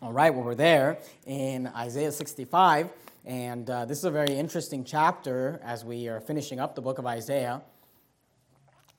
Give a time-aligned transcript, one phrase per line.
[0.00, 2.88] All right, well, we're there in Isaiah 65,
[3.24, 7.00] and uh, this is a very interesting chapter as we are finishing up the book
[7.00, 7.62] of Isaiah.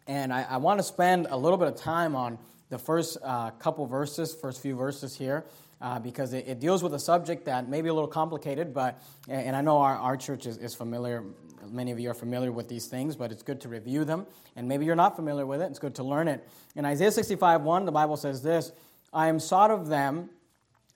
[0.07, 3.51] And I, I want to spend a little bit of time on the first uh,
[3.51, 5.45] couple verses, first few verses here,
[5.79, 9.01] uh, because it, it, deals with a subject that may be a little complicated, but,
[9.29, 11.23] and I know our, our church is, is familiar,
[11.69, 14.27] many of you are familiar with these things, but it's good to review them.
[14.57, 16.45] And maybe you're not familiar with it, it's good to learn it.
[16.75, 18.73] In Isaiah 65 1, the Bible says this
[19.13, 20.29] I am sought of them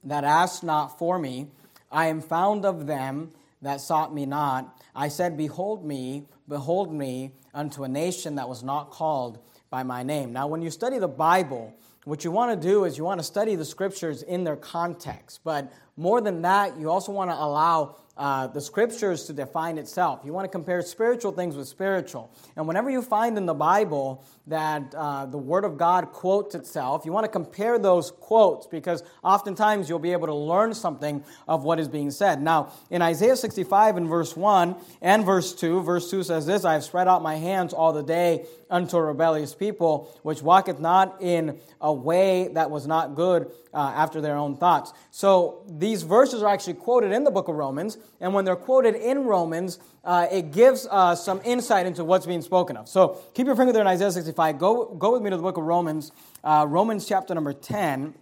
[0.03, 1.47] that asked not for me.
[1.91, 3.31] I am found of them
[3.61, 4.79] that sought me not.
[4.95, 9.39] I said, Behold me, behold me, unto a nation that was not called
[9.69, 10.33] by my name.
[10.33, 11.73] Now, when you study the Bible,
[12.05, 15.39] what you want to do is you want to study the scriptures in their context.
[15.43, 20.21] But more than that, you also want to allow uh, the scriptures to define itself.
[20.23, 22.31] You want to compare spiritual things with spiritual.
[22.55, 27.05] And whenever you find in the Bible that uh, the Word of God quotes itself,
[27.05, 31.63] you want to compare those quotes because oftentimes you'll be able to learn something of
[31.63, 32.41] what is being said.
[32.41, 36.73] Now, in Isaiah 65 in verse 1 and verse 2, verse 2 says this I
[36.73, 41.59] have spread out my hands all the day unto rebellious people, which walketh not in
[41.79, 44.91] a way that was not good uh, after their own thoughts.
[45.11, 48.95] So these verses are actually quoted in the book of Romans, and when they're quoted
[48.95, 52.89] in Romans, uh, it gives uh, some insight into what's being spoken of.
[52.89, 54.59] So keep your finger there in Isaiah 65.
[54.59, 56.11] Go, go with me to the book of Romans,
[56.43, 58.13] uh, Romans chapter number 10,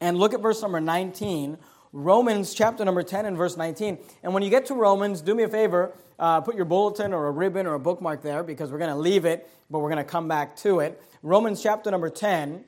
[0.00, 1.58] and look at verse number 19.
[1.92, 3.98] Romans chapter number 10 and verse 19.
[4.22, 7.26] And when you get to Romans, do me a favor, uh, put your bulletin or
[7.26, 10.04] a ribbon or a bookmark there because we're going to leave it, but we're going
[10.04, 11.02] to come back to it.
[11.22, 12.64] Romans chapter number 10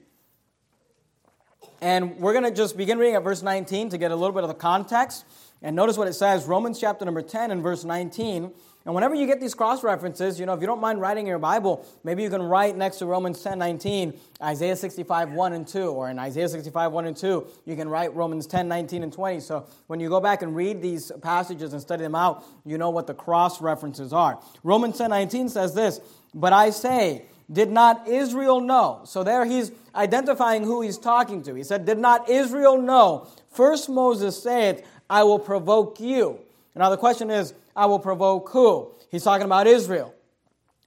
[1.80, 4.44] and we're going to just begin reading at verse 19 to get a little bit
[4.44, 5.24] of the context.
[5.62, 8.52] And notice what it says Romans chapter number 10 and verse 19.
[8.84, 11.28] And whenever you get these cross references, you know, if you don't mind writing in
[11.28, 15.68] your Bible, maybe you can write next to Romans 10 19, Isaiah 65 1 and
[15.68, 19.12] 2, or in Isaiah 65 1 and 2, you can write Romans 10 19 and
[19.12, 19.38] 20.
[19.40, 22.90] So when you go back and read these passages and study them out, you know
[22.90, 24.40] what the cross references are.
[24.64, 26.00] Romans 10 19 says this,
[26.34, 29.02] But I say, did not Israel know?
[29.04, 31.54] So there he's identifying who he's talking to.
[31.54, 33.28] He said, Did not Israel know?
[33.50, 36.38] First Moses said, I will provoke you.
[36.74, 38.90] Now the question is, I will provoke who?
[39.10, 40.14] He's talking about Israel.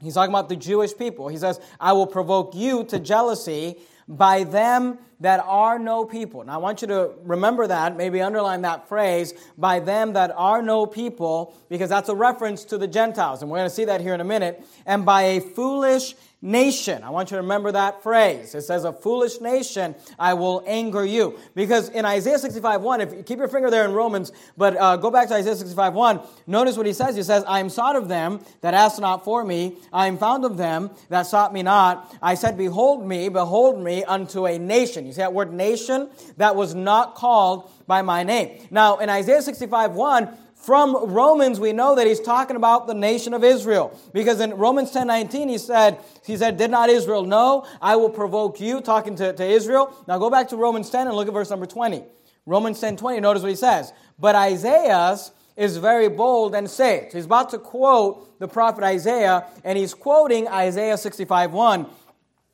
[0.01, 1.27] He's talking about the Jewish people.
[1.27, 3.77] He says, I will provoke you to jealousy
[4.07, 6.43] by them that are no people.
[6.43, 10.61] Now, I want you to remember that, maybe underline that phrase, by them that are
[10.61, 13.41] no people, because that's a reference to the Gentiles.
[13.41, 14.63] And we're going to see that here in a minute.
[14.85, 16.15] And by a foolish
[16.45, 17.03] nation.
[17.03, 18.53] I want you to remember that phrase.
[18.55, 21.39] It says, A foolish nation, I will anger you.
[21.55, 24.95] Because in Isaiah 65 1, if you keep your finger there in Romans, but uh,
[24.97, 27.15] go back to Isaiah 65 1, notice what he says.
[27.15, 29.77] He says, I am sought of them that asked not for me.
[29.91, 32.15] I am found of them that sought me not.
[32.21, 35.05] I said, Behold me, behold me unto a nation.
[35.05, 36.09] You see that word nation?
[36.37, 38.67] That was not called by my name.
[38.69, 43.35] Now, in Isaiah 65 1, from Romans, we know that he's talking about the nation
[43.35, 43.97] of Israel.
[44.13, 47.67] Because in Romans 10 19, he said, he said, Did not Israel know?
[47.81, 49.95] I will provoke you, talking to, to Israel.
[50.07, 52.03] Now go back to Romans 10 and look at verse number 20.
[52.47, 53.93] Romans 10 20, notice what he says.
[54.17, 55.17] But Isaiah
[55.55, 57.13] is very bold and saith.
[57.13, 61.85] He's about to quote the prophet Isaiah, and he's quoting Isaiah 65 1.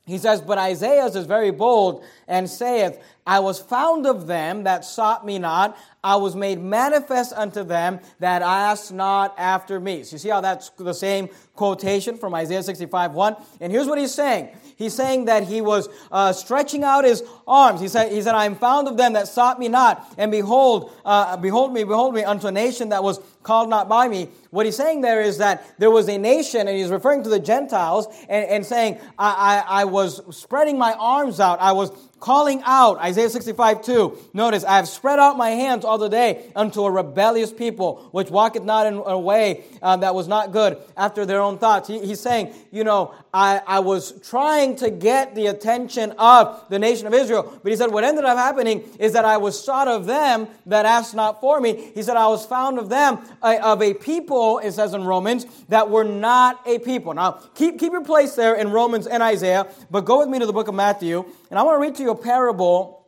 [0.06, 4.84] He says, But Isaiah is very bold and saith, I was found of them that
[4.84, 5.78] sought me not.
[6.02, 10.02] I was made manifest unto them that asked not after me.
[10.02, 13.36] So you see how that's the same quotation from Isaiah 65 1?
[13.60, 14.48] And here's what he's saying.
[14.76, 17.80] He's saying that he was uh, stretching out his arms.
[17.80, 20.12] He said, he said, I am found of them that sought me not.
[20.18, 24.08] And behold, uh, behold me, behold me, unto a nation that was called not by
[24.08, 24.28] me.
[24.50, 27.38] What he's saying there is that there was a nation, and he's referring to the
[27.38, 31.60] Gentiles, and, and saying, I, I, I was spreading my arms out.
[31.60, 34.18] I was calling out, Isaiah 65, 2.
[34.32, 38.30] Notice, I have spread out my hands all the day unto a rebellious people, which
[38.30, 41.88] walketh not in a way uh, that was not good after their own thoughts.
[41.88, 46.78] He, he's saying, you know, I, I was trying to get the attention of the
[46.78, 47.58] nation of Israel.
[47.60, 50.86] But he said, what ended up happening is that I was sought of them that
[50.86, 51.90] asked not for me.
[51.92, 55.44] He said, I was found of them, uh, of a people, it says in Romans,
[55.70, 57.14] that were not a people.
[57.14, 60.46] Now, keep, keep your place there in Romans and Isaiah, but go with me to
[60.46, 63.01] the book of Matthew, and I want to read to you a parable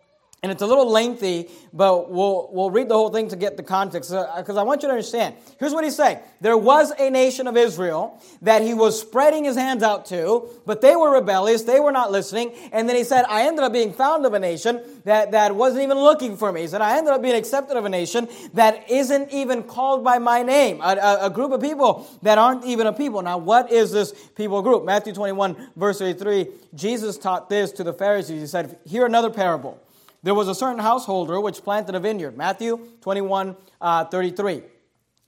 [0.44, 3.62] and it's a little lengthy, but we'll, we'll read the whole thing to get the
[3.62, 5.36] context, because uh, I want you to understand.
[5.58, 9.56] Here's what he's saying There was a nation of Israel that he was spreading his
[9.56, 12.52] hands out to, but they were rebellious, they were not listening.
[12.72, 15.84] And then he said, I ended up being found of a nation that, that wasn't
[15.84, 16.60] even looking for me.
[16.60, 20.18] He said, I ended up being accepted of a nation that isn't even called by
[20.18, 23.22] my name, a, a, a group of people that aren't even a people.
[23.22, 24.84] Now, what is this people group?
[24.84, 28.42] Matthew 21, verse 33, Jesus taught this to the Pharisees.
[28.42, 29.80] He said, Hear another parable.
[30.24, 32.34] There was a certain householder which planted a vineyard.
[32.34, 34.62] Matthew 21 uh, 33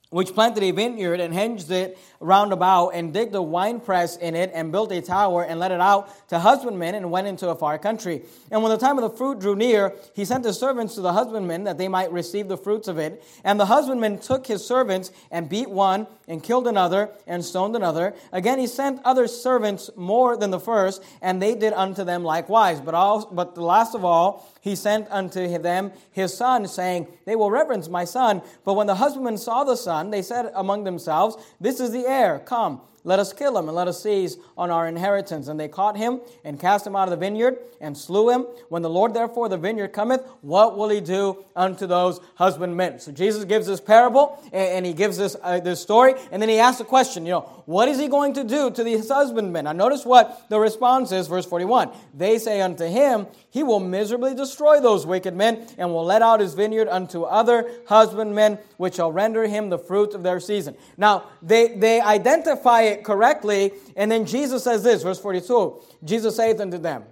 [0.09, 4.51] which planted a vineyard and hedged it round about, and digged a winepress in it,
[4.55, 7.79] and built a tower, and let it out to husbandmen, and went into a far
[7.79, 8.23] country.
[8.51, 11.13] And when the time of the fruit drew near, he sent his servants to the
[11.13, 13.23] husbandmen, that they might receive the fruits of it.
[13.45, 18.15] And the husbandmen took his servants, and beat one, and killed another, and stoned another.
[18.33, 22.81] Again he sent other servants more than the first, and they did unto them likewise.
[22.81, 27.37] But, all, but the last of all, he sent unto them his son, saying, They
[27.37, 28.43] will reverence my son.
[28.65, 32.39] But when the husbandmen saw the son, they said among themselves, This is the heir.
[32.45, 35.47] Come, let us kill him and let us seize on our inheritance.
[35.47, 38.47] And they caught him and cast him out of the vineyard and slew him.
[38.69, 42.99] When the Lord therefore the vineyard cometh, what will he do unto those husbandmen?
[42.99, 46.15] So Jesus gives this parable and he gives this, uh, this story.
[46.33, 48.83] And then he asks a question, you know, what is he going to do to
[48.83, 49.65] these husbandmen?
[49.65, 51.91] Now notice what the response is, verse 41.
[52.13, 56.41] They say unto him, he will miserably destroy those wicked men and will let out
[56.41, 60.77] his vineyard unto other husbandmen, which shall render him the fruit of their season.
[60.97, 66.61] Now, they, they identify it correctly, and then Jesus says this, verse 42 Jesus saith
[66.61, 67.05] unto them,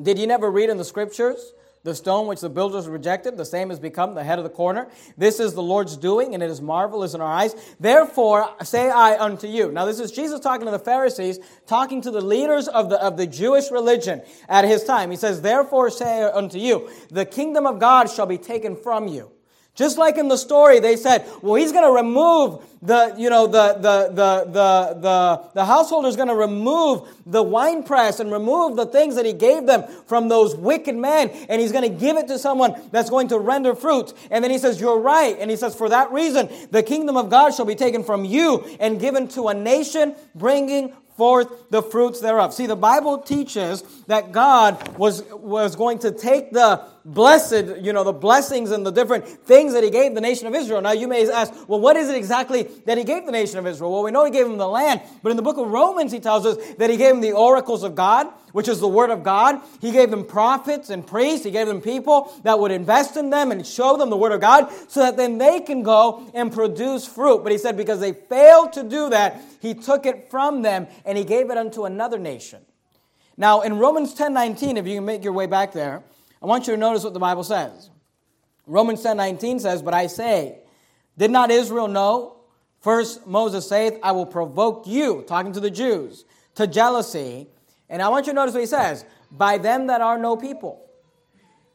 [0.00, 1.52] Did ye never read in the scriptures?
[1.84, 4.88] The stone which the builders rejected, the same has become the head of the corner.
[5.16, 7.54] This is the Lord's doing, and it is marvelous in our eyes.
[7.78, 9.70] Therefore, say I unto you.
[9.70, 13.16] Now, this is Jesus talking to the Pharisees, talking to the leaders of the, of
[13.16, 15.10] the Jewish religion at his time.
[15.10, 19.30] He says, Therefore, say unto you, the kingdom of God shall be taken from you
[19.78, 23.46] just like in the story, they said, well, he's going to remove the, you know,
[23.46, 28.74] the, the, the, the, the, the is going to remove the wine press and remove
[28.74, 32.16] the things that he gave them from those wicked men, and he's going to give
[32.16, 34.12] it to someone that's going to render fruit.
[34.32, 35.36] And then he says, you're right.
[35.38, 38.64] And he says, for that reason, the kingdom of God shall be taken from you
[38.80, 42.54] and given to a nation bringing forth the fruits thereof.
[42.54, 48.04] See, the Bible teaches that God was, was going to take the blessed, you know,
[48.04, 50.80] the blessings and the different things that he gave the nation of Israel.
[50.80, 53.66] Now you may ask, well, what is it exactly that he gave the nation of
[53.66, 53.92] Israel?
[53.92, 56.20] Well, we know he gave them the land, but in the book of Romans, he
[56.20, 59.22] tells us that he gave them the oracles of God, which is the word of
[59.22, 59.60] God.
[59.80, 61.44] He gave them prophets and priests.
[61.44, 64.40] He gave them people that would invest in them and show them the word of
[64.40, 67.42] God so that then they can go and produce fruit.
[67.42, 71.16] But he said because they failed to do that, he took it from them and
[71.16, 72.60] he gave it unto another nation.
[73.38, 76.02] Now, in Romans 10 19, if you can make your way back there,
[76.42, 77.88] I want you to notice what the Bible says.
[78.66, 80.58] Romans 10 19 says, But I say,
[81.16, 82.36] did not Israel know?
[82.80, 86.26] First, Moses saith, I will provoke you, talking to the Jews,
[86.56, 87.48] to jealousy.
[87.88, 90.87] And I want you to notice what he says by them that are no people.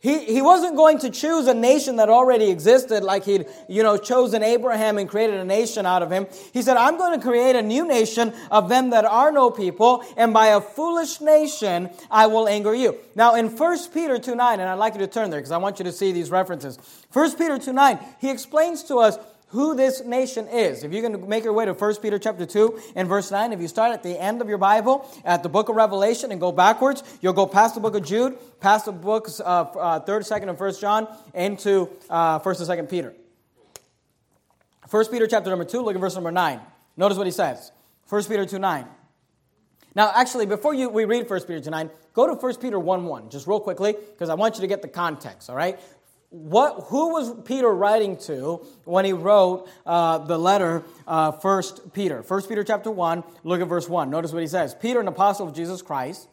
[0.03, 3.95] He, he wasn't going to choose a nation that already existed like he'd, you know,
[3.95, 6.27] chosen Abraham and created a nation out of him.
[6.51, 10.03] He said, I'm going to create a new nation of them that are no people,
[10.17, 12.97] and by a foolish nation I will anger you.
[13.15, 15.57] Now in 1 Peter 2 9, and I'd like you to turn there because I
[15.57, 16.77] want you to see these references.
[17.13, 19.17] 1 Peter 2 9, he explains to us
[19.53, 20.83] who this nation is.
[20.83, 23.61] If you can make your way to 1 Peter chapter 2 and verse 9, if
[23.61, 26.51] you start at the end of your Bible, at the book of Revelation, and go
[26.51, 30.50] backwards, you'll go past the book of Jude, past the books of uh, 3rd, 2nd,
[30.50, 33.13] and 1st John, into uh, 1st and 2nd Peter.
[34.89, 36.59] 1 Peter chapter number 2, look at verse number 9.
[36.97, 37.71] Notice what he says.
[38.09, 38.88] 1 Peter 2 9.
[39.94, 43.05] Now, actually, before you, we read 1 Peter 2 9, go to 1 Peter 1
[43.05, 45.79] 1, just real quickly, because I want you to get the context, all right?
[46.33, 52.24] What, who was Peter writing to when he wrote uh, the letter uh, 1 Peter?
[52.24, 54.10] 1 Peter chapter 1, look at verse 1.
[54.10, 54.74] Notice what he says.
[54.74, 56.27] Peter, an apostle of Jesus Christ,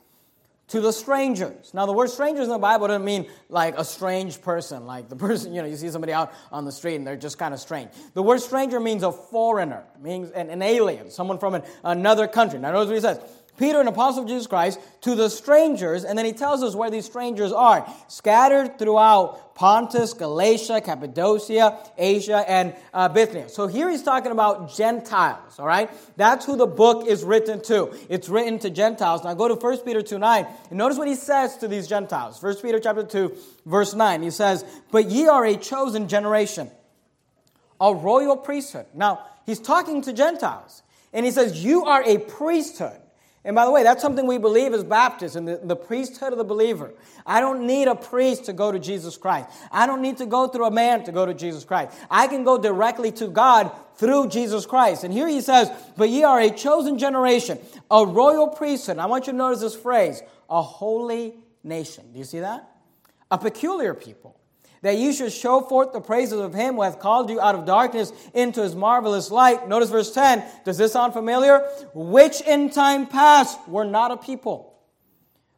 [0.68, 1.75] to the strangers.
[1.75, 5.16] Now, the word strangers in the Bible doesn't mean like a strange person, like the
[5.26, 7.60] person, you know, you see somebody out on the street and they're just kind of
[7.60, 7.90] strange.
[8.14, 12.58] The word stranger means a foreigner, means an, an alien, someone from an, another country.
[12.58, 13.20] Now, notice what he says.
[13.60, 16.88] Peter, an apostle of Jesus Christ, to the strangers, and then he tells us where
[16.88, 23.50] these strangers are scattered throughout Pontus, Galatia, Cappadocia, Asia, and uh, Bithynia.
[23.50, 25.90] So here he's talking about Gentiles, all right?
[26.16, 27.94] That's who the book is written to.
[28.08, 29.24] It's written to Gentiles.
[29.24, 32.42] Now go to 1 Peter 2 9, and notice what he says to these Gentiles.
[32.42, 33.36] 1 Peter chapter 2,
[33.66, 34.22] verse 9.
[34.22, 36.70] He says, But ye are a chosen generation,
[37.78, 38.86] a royal priesthood.
[38.94, 43.00] Now, he's talking to Gentiles, and he says, You are a priesthood
[43.42, 46.38] and by the way, that's something we believe as Baptists in the, the, priesthood of
[46.38, 46.92] the believer.
[47.25, 49.49] I don't need a priest to go to Jesus Christ.
[49.73, 51.97] I don't need to go through a man to go to Jesus Christ.
[52.11, 55.04] I can go directly to God through Jesus Christ.
[55.04, 57.59] And here he says, But ye are a chosen generation,
[57.90, 58.94] a royal priesthood.
[58.94, 62.12] And I want you to notice this phrase, a holy nation.
[62.12, 62.68] Do you see that?
[63.30, 64.39] A peculiar people
[64.82, 67.66] that you should show forth the praises of him who hath called you out of
[67.66, 69.68] darkness into his marvelous light.
[69.68, 70.42] Notice verse 10.
[70.64, 71.58] Does this sound familiar?
[71.94, 74.75] Which in time past were not a people,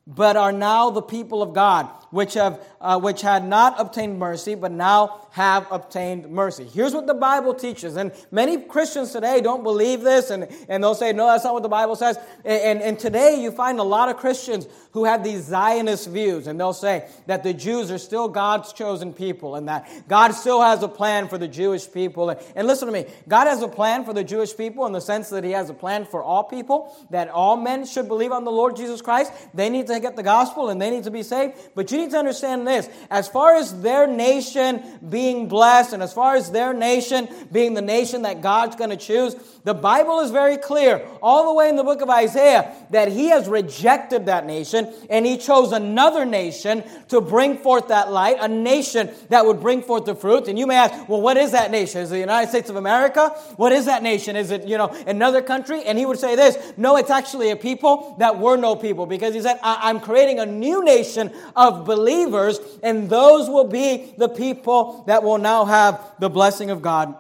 [0.07, 4.55] but are now the people of God, which, have, uh, which had not obtained mercy,
[4.55, 6.65] but now have obtained mercy.
[6.65, 7.97] Here's what the Bible teaches.
[7.97, 11.63] And many Christians today don't believe this, and, and they'll say, no, that's not what
[11.63, 12.19] the Bible says.
[12.45, 16.47] And, and, and today you find a lot of Christians who have these Zionist views,
[16.47, 20.61] and they'll say that the Jews are still God's chosen people, and that God still
[20.61, 22.29] has a plan for the Jewish people.
[22.29, 25.01] And, and listen to me, God has a plan for the Jewish people in the
[25.01, 28.45] sense that He has a plan for all people, that all men should believe on
[28.45, 29.33] the Lord Jesus Christ.
[29.55, 31.57] They need to get the gospel and they need to be saved.
[31.75, 36.13] But you need to understand this as far as their nation being blessed, and as
[36.13, 40.31] far as their nation being the nation that God's going to choose, the Bible is
[40.31, 44.45] very clear, all the way in the book of Isaiah, that He has rejected that
[44.45, 49.61] nation and He chose another nation to bring forth that light, a nation that would
[49.61, 50.49] bring forth the fruit.
[50.49, 52.01] And you may ask, well, what is that nation?
[52.01, 53.29] Is it the United States of America?
[53.57, 54.35] What is that nation?
[54.35, 55.85] Is it, you know, another country?
[55.85, 59.35] And He would say this no, it's actually a people that were no people because
[59.35, 65.05] He said, I'm creating a new nation of believers, and those will be the people
[65.07, 67.15] that will now have the blessing of God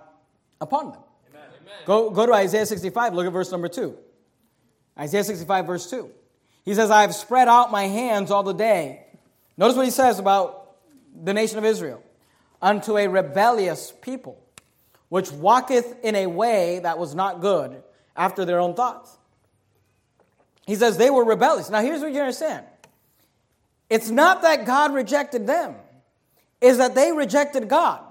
[0.60, 1.00] upon them.
[1.84, 3.96] Go, go to Isaiah 65, look at verse number 2.
[4.98, 6.10] Isaiah 65, verse 2.
[6.64, 9.04] He says, I have spread out my hands all the day.
[9.56, 10.76] Notice what he says about
[11.24, 12.02] the nation of Israel
[12.60, 14.40] unto a rebellious people,
[15.08, 17.82] which walketh in a way that was not good
[18.16, 19.16] after their own thoughts.
[20.66, 21.68] He says they were rebellious.
[21.68, 22.64] Now, here's what you understand
[23.92, 25.74] it's not that God rejected them,
[26.62, 28.02] is that they rejected God.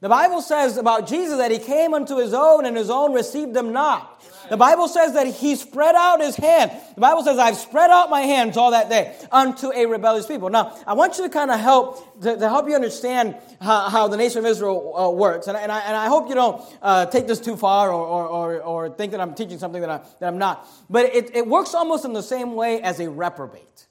[0.00, 3.56] The Bible says about Jesus that he came unto his own and his own received
[3.56, 4.22] him not.
[4.50, 6.72] The Bible says that he spread out his hand.
[6.94, 10.50] The Bible says, I've spread out my hands all that day unto a rebellious people.
[10.50, 14.08] Now, I want you to kind of help, to, to help you understand how, how,
[14.08, 15.46] the nation of Israel uh, works.
[15.46, 18.26] And, and, I, and I hope you don't uh, take this too far or, or,
[18.26, 20.66] or, or, think that I'm teaching something that, I, that I'm not.
[20.90, 23.86] But it, it works almost in the same way as a reprobate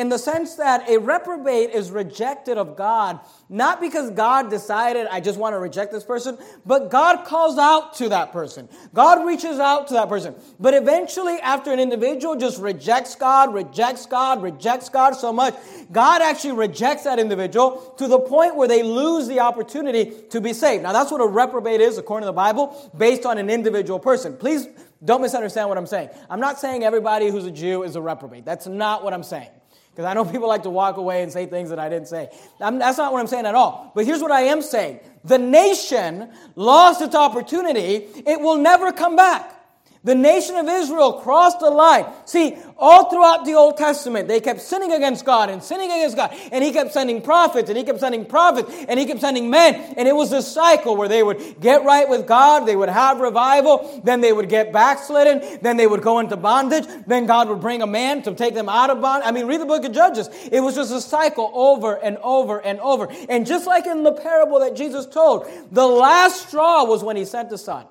[0.00, 5.20] in the sense that a reprobate is rejected of God, not because God decided, I
[5.20, 8.66] just want to reject this person, but God calls out to that person.
[8.94, 10.34] God reaches out to that person.
[10.58, 15.54] But eventually, after an individual just rejects God, rejects God, rejects God so much,
[15.92, 20.54] God actually rejects that individual to the point where they lose the opportunity to be
[20.54, 20.82] saved.
[20.82, 24.34] Now, that's what a reprobate is, according to the Bible, based on an individual person.
[24.38, 24.66] Please
[25.04, 26.08] don't misunderstand what I'm saying.
[26.30, 28.46] I'm not saying everybody who's a Jew is a reprobate.
[28.46, 29.50] That's not what I'm saying.
[29.90, 32.30] Because I know people like to walk away and say things that I didn't say.
[32.60, 33.92] I'm, that's not what I'm saying at all.
[33.94, 39.16] But here's what I am saying the nation lost its opportunity, it will never come
[39.16, 39.59] back.
[40.02, 42.06] The nation of Israel crossed the line.
[42.24, 46.34] See, all throughout the Old Testament, they kept sinning against God and sinning against God.
[46.50, 49.74] And He kept sending prophets and He kept sending prophets and He kept sending men.
[49.98, 53.20] And it was a cycle where they would get right with God, they would have
[53.20, 57.60] revival, then they would get backslidden, then they would go into bondage, then God would
[57.60, 59.28] bring a man to take them out of bondage.
[59.28, 60.30] I mean, read the book of Judges.
[60.50, 63.08] It was just a cycle over and over and over.
[63.28, 67.26] And just like in the parable that Jesus told, the last straw was when He
[67.26, 67.84] sent the Son.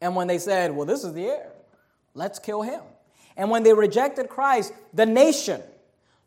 [0.00, 1.52] And when they said, Well, this is the heir,
[2.14, 2.82] let's kill him.
[3.36, 5.62] And when they rejected Christ, the nation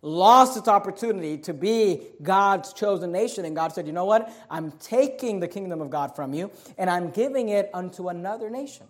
[0.02, 3.46] lost its opportunity to be God's chosen nation.
[3.46, 4.32] And God said, You know what?
[4.50, 8.88] I'm taking the kingdom of God from you and I'm giving it unto another nation.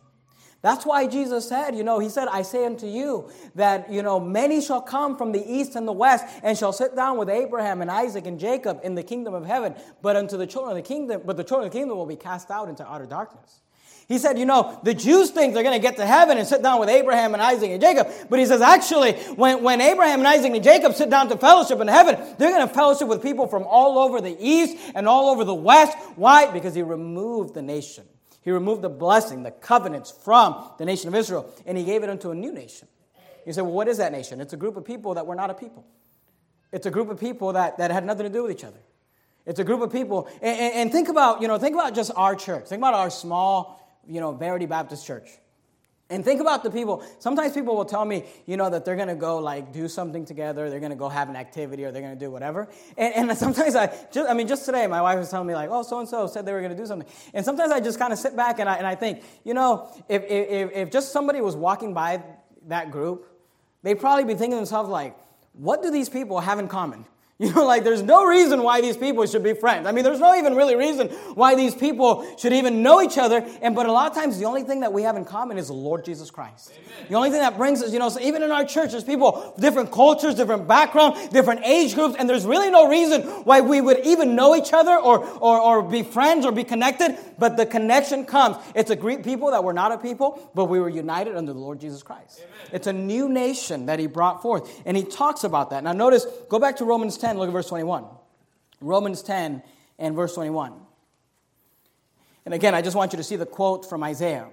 [0.64, 4.18] That's why Jesus said, you know, he said, I say unto you that, you know,
[4.18, 7.82] many shall come from the east and the west and shall sit down with Abraham
[7.82, 10.88] and Isaac and Jacob in the kingdom of heaven, but unto the children of the
[10.88, 13.63] kingdom, but the children of the kingdom will be cast out into utter darkness.
[14.08, 16.62] He said, you know, the Jews think they're going to get to heaven and sit
[16.62, 18.08] down with Abraham and Isaac and Jacob.
[18.30, 21.80] But he says, actually, when, when Abraham and Isaac and Jacob sit down to fellowship
[21.80, 25.30] in heaven, they're going to fellowship with people from all over the east and all
[25.30, 25.98] over the west.
[26.16, 26.52] Why?
[26.52, 28.04] Because he removed the nation.
[28.42, 32.10] He removed the blessing, the covenants from the nation of Israel, and he gave it
[32.10, 32.90] unto a new nation.
[33.46, 34.42] You say, well, what is that nation?
[34.42, 35.86] It's a group of people that were not a people.
[36.72, 38.80] It's a group of people that, that had nothing to do with each other.
[39.46, 42.12] It's a group of people, and, and, and think about, you know, think about just
[42.16, 42.68] our church.
[42.68, 45.30] Think about our small you know, Verity Baptist Church.
[46.10, 47.04] And think about the people.
[47.18, 50.26] Sometimes people will tell me, you know, that they're going to go like do something
[50.26, 50.70] together.
[50.70, 52.68] They're going to go have an activity or they're going to do whatever.
[52.98, 55.70] And, and sometimes I, just, I mean, just today, my wife was telling me like,
[55.72, 57.08] oh, so and so said they were going to do something.
[57.34, 59.90] And sometimes I just kind of sit back and I, and I think, you know,
[60.08, 62.22] if, if, if just somebody was walking by
[62.68, 63.28] that group,
[63.82, 65.18] they'd probably be thinking to themselves like,
[65.54, 67.06] what do these people have in common?
[67.44, 69.86] You know, like there's no reason why these people should be friends.
[69.86, 73.46] I mean, there's no even really reason why these people should even know each other.
[73.62, 75.68] And but a lot of times the only thing that we have in common is
[75.68, 76.72] the Lord Jesus Christ.
[76.72, 77.08] Amen.
[77.10, 79.54] The only thing that brings us, you know, so even in our church, there's people,
[79.60, 84.00] different cultures, different background, different age groups, and there's really no reason why we would
[84.06, 87.18] even know each other or or, or be friends or be connected.
[87.38, 88.56] But the connection comes.
[88.74, 91.60] It's a great people that were not a people, but we were united under the
[91.60, 92.40] Lord Jesus Christ.
[92.40, 92.70] Amen.
[92.72, 95.84] It's a new nation that He brought forth, and He talks about that.
[95.84, 97.33] Now notice, go back to Romans 10.
[97.34, 98.06] 10, look at verse 21.
[98.82, 99.64] Romans 10
[100.00, 100.74] and verse 21.
[102.46, 104.48] And again, I just want you to see the quote from Isaiah.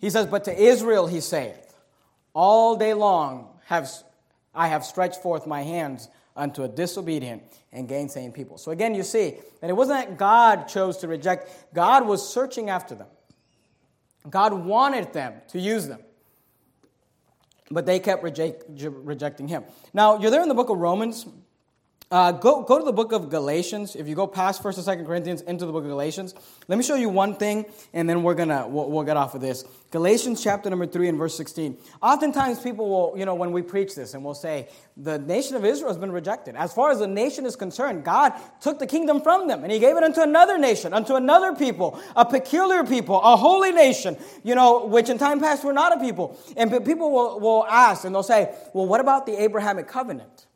[0.00, 1.76] He says, But to Israel he saith,
[2.32, 3.90] All day long have
[4.54, 8.56] I have stretched forth my hands unto a disobedient and gainsaying people.
[8.56, 12.70] So again, you see that it wasn't that God chose to reject, God was searching
[12.70, 13.08] after them.
[14.30, 16.00] God wanted them to use them.
[17.70, 19.64] But they kept reject, rejecting him.
[19.92, 21.26] Now, you're there in the book of Romans.
[22.14, 23.96] Uh, go, go to the book of Galatians.
[23.96, 26.32] If you go past 1st and 2nd Corinthians into the book of Galatians,
[26.68, 29.40] let me show you one thing, and then we're gonna we'll, we'll, get off of
[29.40, 29.64] this.
[29.90, 31.76] Galatians chapter number 3 and verse 16.
[32.00, 35.64] Oftentimes people will, you know, when we preach this, and we'll say, the nation of
[35.64, 36.54] Israel has been rejected.
[36.54, 39.80] As far as the nation is concerned, God took the kingdom from them, and He
[39.80, 44.54] gave it unto another nation, unto another people, a peculiar people, a holy nation, you
[44.54, 46.38] know, which in time past were not a people.
[46.56, 50.46] And people will, will ask, and they'll say, well, what about the Abrahamic covenant?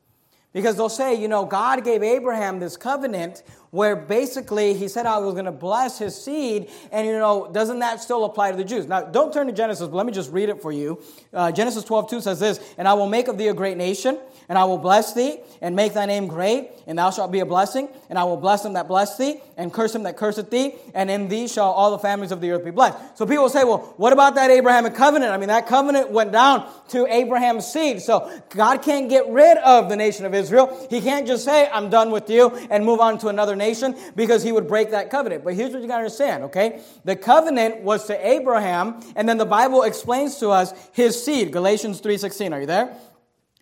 [0.51, 5.17] Because they'll say, you know, God gave Abraham this covenant where basically he said I
[5.19, 8.63] was going to bless his seed, and you know, doesn't that still apply to the
[8.63, 8.87] Jews?
[8.87, 11.01] Now, don't turn to Genesis, but let me just read it for you.
[11.33, 14.17] Uh, Genesis 12, 2 says this, And I will make of thee a great nation,
[14.47, 17.45] and I will bless thee, and make thy name great, and thou shalt be a
[17.45, 20.75] blessing, and I will bless them that bless thee, and curse him that curseth thee,
[20.95, 22.97] and in thee shall all the families of the earth be blessed.
[23.17, 25.31] So people say, well, what about that Abrahamic covenant?
[25.31, 28.01] I mean, that covenant went down to Abraham's seed.
[28.01, 30.87] So God can't get rid of the nation of Israel.
[30.89, 34.41] He can't just say, I'm done with you, and move on to another nation, because
[34.41, 35.43] he would break that covenant.
[35.43, 36.81] But here's what you gotta understand, okay?
[37.05, 41.51] The covenant was to Abraham, and then the Bible explains to us his seed.
[41.51, 42.97] Galatians 3.16, are you there?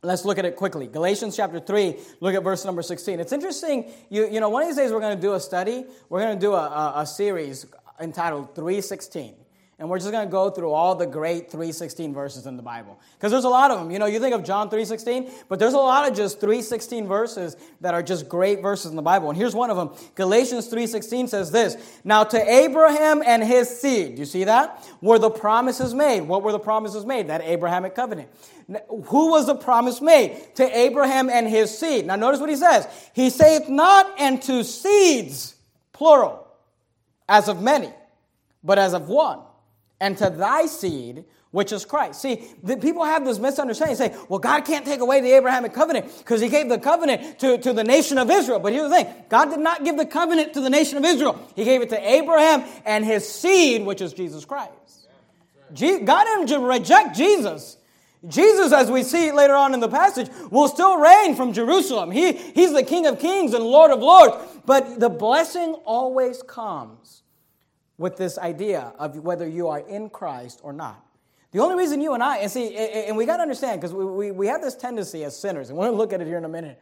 [0.03, 0.87] Let's look at it quickly.
[0.87, 3.19] Galatians chapter 3, look at verse number 16.
[3.19, 5.85] It's interesting, you, you know, one of these days we're going to do a study.
[6.07, 7.65] We're going to do a, a, a series
[7.99, 9.33] entitled 316.
[9.79, 12.99] And we're just going to go through all the great 316 verses in the Bible.
[13.13, 13.91] Because there's a lot of them.
[13.91, 17.55] You know, you think of John 316, but there's a lot of just 316 verses
[17.81, 19.29] that are just great verses in the Bible.
[19.29, 19.91] And here's one of them.
[20.15, 24.83] Galatians 316 says this, Now to Abraham and his seed, you see that?
[24.99, 26.21] Were the promises made.
[26.21, 27.27] What were the promises made?
[27.27, 28.29] That Abrahamic covenant.
[29.05, 30.55] Who was the promise made?
[30.55, 32.07] To Abraham and his seed.
[32.07, 32.87] Now notice what he says.
[33.13, 35.55] He saith not and to seeds,
[35.93, 36.47] plural,
[37.29, 37.91] as of many,
[38.63, 39.41] but as of one
[39.99, 42.21] and to thy seed, which is Christ.
[42.21, 43.95] See, the people have this misunderstanding.
[43.95, 47.57] Say, well, God can't take away the Abrahamic covenant because he gave the covenant to,
[47.57, 48.59] to the nation of Israel.
[48.59, 51.39] But here's the thing God did not give the covenant to the nation of Israel,
[51.55, 54.71] He gave it to Abraham and his seed, which is Jesus Christ.
[55.73, 57.77] God didn't reject Jesus.
[58.27, 62.09] Jesus, as we see later on in the passage, will still reign from Jerusalem.
[62.11, 64.35] He, he's the King of kings and Lord of lords.
[64.65, 67.21] But the blessing always comes
[67.97, 71.03] with this idea of whether you are in Christ or not.
[71.51, 74.05] The only reason you and I, and see, and we got to understand, because we,
[74.05, 76.37] we, we have this tendency as sinners, and we're going to look at it here
[76.37, 76.79] in a minute,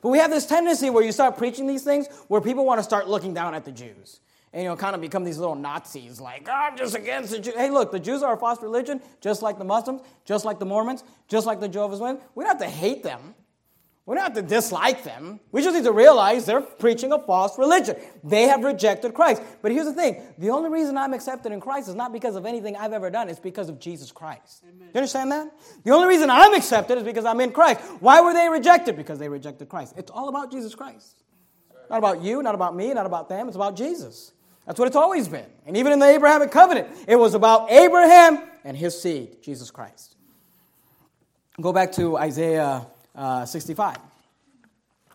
[0.00, 2.84] but we have this tendency where you start preaching these things where people want to
[2.84, 4.20] start looking down at the Jews.
[4.52, 7.40] And, you know, kind of become these little Nazis, like, oh, I'm just against the
[7.40, 7.54] Jews.
[7.56, 10.64] Hey, look, the Jews are a false religion, just like the Muslims, just like the
[10.64, 12.28] Mormons, just like the Jehovah's Witnesses.
[12.36, 13.34] We don't have to hate them.
[14.06, 15.40] We don't have to dislike them.
[15.50, 17.96] We just need to realize they're preaching a false religion.
[18.22, 19.40] They have rejected Christ.
[19.62, 22.44] But here's the thing the only reason I'm accepted in Christ is not because of
[22.44, 24.62] anything I've ever done, it's because of Jesus Christ.
[24.68, 24.88] Amen.
[24.92, 25.50] You understand that?
[25.84, 27.80] The only reason I'm accepted is because I'm in Christ.
[28.00, 28.94] Why were they rejected?
[28.96, 29.94] Because they rejected Christ.
[29.96, 31.22] It's all about Jesus Christ.
[31.88, 33.46] Not about you, not about me, not about them.
[33.46, 34.32] It's about Jesus.
[34.66, 35.46] That's what it's always been.
[35.66, 40.16] And even in the Abrahamic covenant, it was about Abraham and his seed, Jesus Christ.
[41.60, 43.98] Go back to Isaiah uh, 65.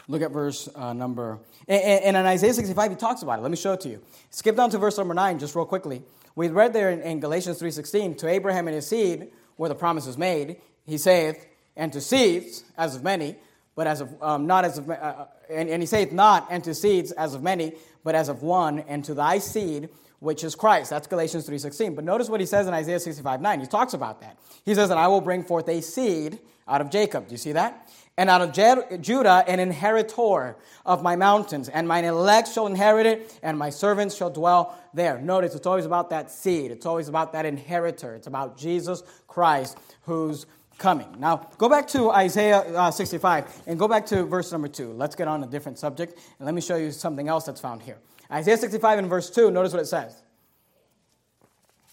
[0.07, 1.39] Look at verse uh, number.
[1.67, 3.41] And, and, in Isaiah 65, he talks about it.
[3.43, 4.01] Let me show it to you.
[4.31, 6.01] Skip down to verse number 9, just real quickly.
[6.35, 10.07] We read there in, in Galatians 3.16, to Abraham and his seed, where the promise
[10.07, 13.35] was made, he saith, and to seeds, as of many,
[13.75, 16.63] but as of, um, not as of, uh, uh, and, and he saith not, and
[16.63, 20.55] to seeds, as of many, but as of one, and to thy seed, which is
[20.55, 20.89] Christ.
[20.89, 21.95] That's Galatians 3.16.
[21.95, 23.62] But notice what he says in Isaiah 65.9.
[23.62, 24.38] He talks about that.
[24.65, 27.27] He says, and I will bring forth a seed out of Jacob.
[27.27, 27.89] Do you see that?
[28.17, 33.39] And out of Judah, an inheritor of my mountains, and mine elect shall inherit it,
[33.41, 35.19] and my servants shall dwell there.
[35.19, 38.15] Notice it's always about that seed, it's always about that inheritor.
[38.15, 40.45] It's about Jesus Christ who's
[40.77, 41.08] coming.
[41.17, 44.93] Now, go back to Isaiah uh, 65 and go back to verse number 2.
[44.93, 47.82] Let's get on a different subject, and let me show you something else that's found
[47.82, 47.97] here.
[48.32, 50.21] Isaiah 65 and verse 2, notice what it says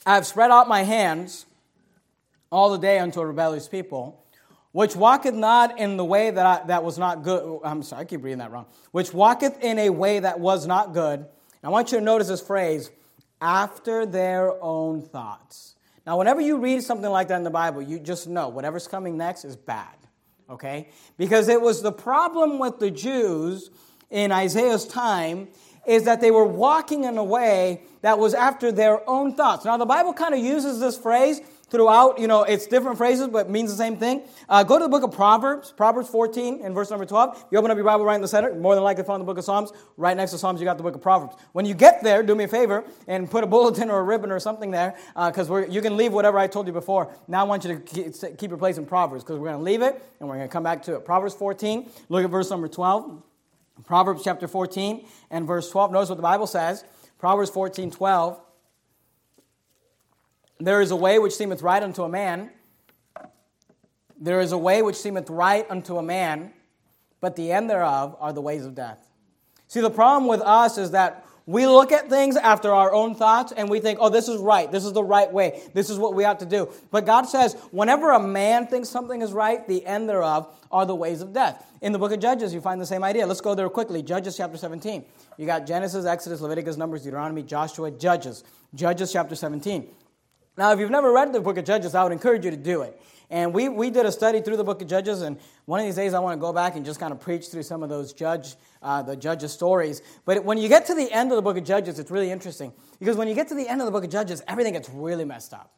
[0.04, 1.46] I have spread out my hands
[2.50, 4.25] all the day unto a rebellious people
[4.76, 7.42] which walketh not in the way that, I, that was not good.
[7.42, 8.66] Oh, I'm sorry, I keep reading that wrong.
[8.90, 11.24] Which walketh in a way that was not good.
[11.64, 12.90] I want you to notice this phrase,
[13.40, 15.76] after their own thoughts.
[16.06, 19.16] Now, whenever you read something like that in the Bible, you just know whatever's coming
[19.16, 19.96] next is bad.
[20.50, 20.90] okay?
[21.16, 23.70] Because it was the problem with the Jews
[24.10, 25.48] in Isaiah's time
[25.86, 29.64] is that they were walking in a way that was after their own thoughts.
[29.64, 32.18] Now, the Bible kind of uses this phrase throughout.
[32.18, 34.22] You know, it's different phrases, but means the same thing.
[34.48, 37.46] Uh, go to the book of Proverbs, Proverbs 14 and verse number 12.
[37.50, 39.38] You open up your Bible right in the center, more than likely find the book
[39.38, 39.72] of Psalms.
[39.96, 41.34] Right next to Psalms, you got the book of Proverbs.
[41.52, 44.30] When you get there, do me a favor and put a bulletin or a ribbon
[44.30, 47.12] or something there, because uh, you can leave whatever I told you before.
[47.28, 49.82] Now I want you to keep your place in Proverbs, because we're going to leave
[49.82, 51.04] it and we're going to come back to it.
[51.04, 53.22] Proverbs 14, look at verse number 12.
[53.84, 55.92] Proverbs chapter 14 and verse 12.
[55.92, 56.84] Notice what the Bible says.
[57.18, 58.40] Proverbs 14, 12.
[60.58, 62.50] There is a way which seemeth right unto a man.
[64.18, 66.52] There is a way which seemeth right unto a man,
[67.20, 69.06] but the end thereof are the ways of death.
[69.68, 73.52] See, the problem with us is that we look at things after our own thoughts
[73.52, 74.70] and we think, oh, this is right.
[74.70, 75.62] This is the right way.
[75.74, 76.68] This is what we ought to do.
[76.90, 80.94] But God says, whenever a man thinks something is right, the end thereof are the
[80.94, 81.64] ways of death.
[81.82, 83.26] In the book of Judges, you find the same idea.
[83.26, 84.02] Let's go there quickly.
[84.02, 85.04] Judges chapter 17.
[85.36, 88.42] You got Genesis, Exodus, Leviticus, Numbers, Deuteronomy, Joshua, Judges.
[88.74, 89.86] Judges chapter 17.
[90.56, 92.82] Now, if you've never read the book of Judges, I would encourage you to do
[92.82, 92.98] it.
[93.28, 95.96] And we, we did a study through the book of Judges, and one of these
[95.96, 98.12] days I want to go back and just kind of preach through some of those
[98.12, 100.00] judge, uh, the judges' stories.
[100.24, 102.72] But when you get to the end of the book of Judges, it's really interesting.
[103.00, 105.24] Because when you get to the end of the book of Judges, everything gets really
[105.24, 105.72] messed up.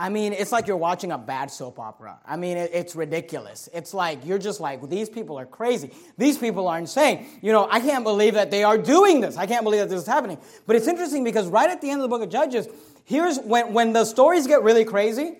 [0.00, 2.18] I mean, it's like you're watching a bad soap opera.
[2.26, 3.68] I mean, it, it's ridiculous.
[3.74, 5.90] It's like, you're just like, these people are crazy.
[6.16, 7.26] These people are insane.
[7.42, 9.36] You know, I can't believe that they are doing this.
[9.36, 10.38] I can't believe that this is happening.
[10.66, 12.66] But it's interesting because right at the end of the book of Judges,
[13.04, 15.38] here's when, when the stories get really crazy,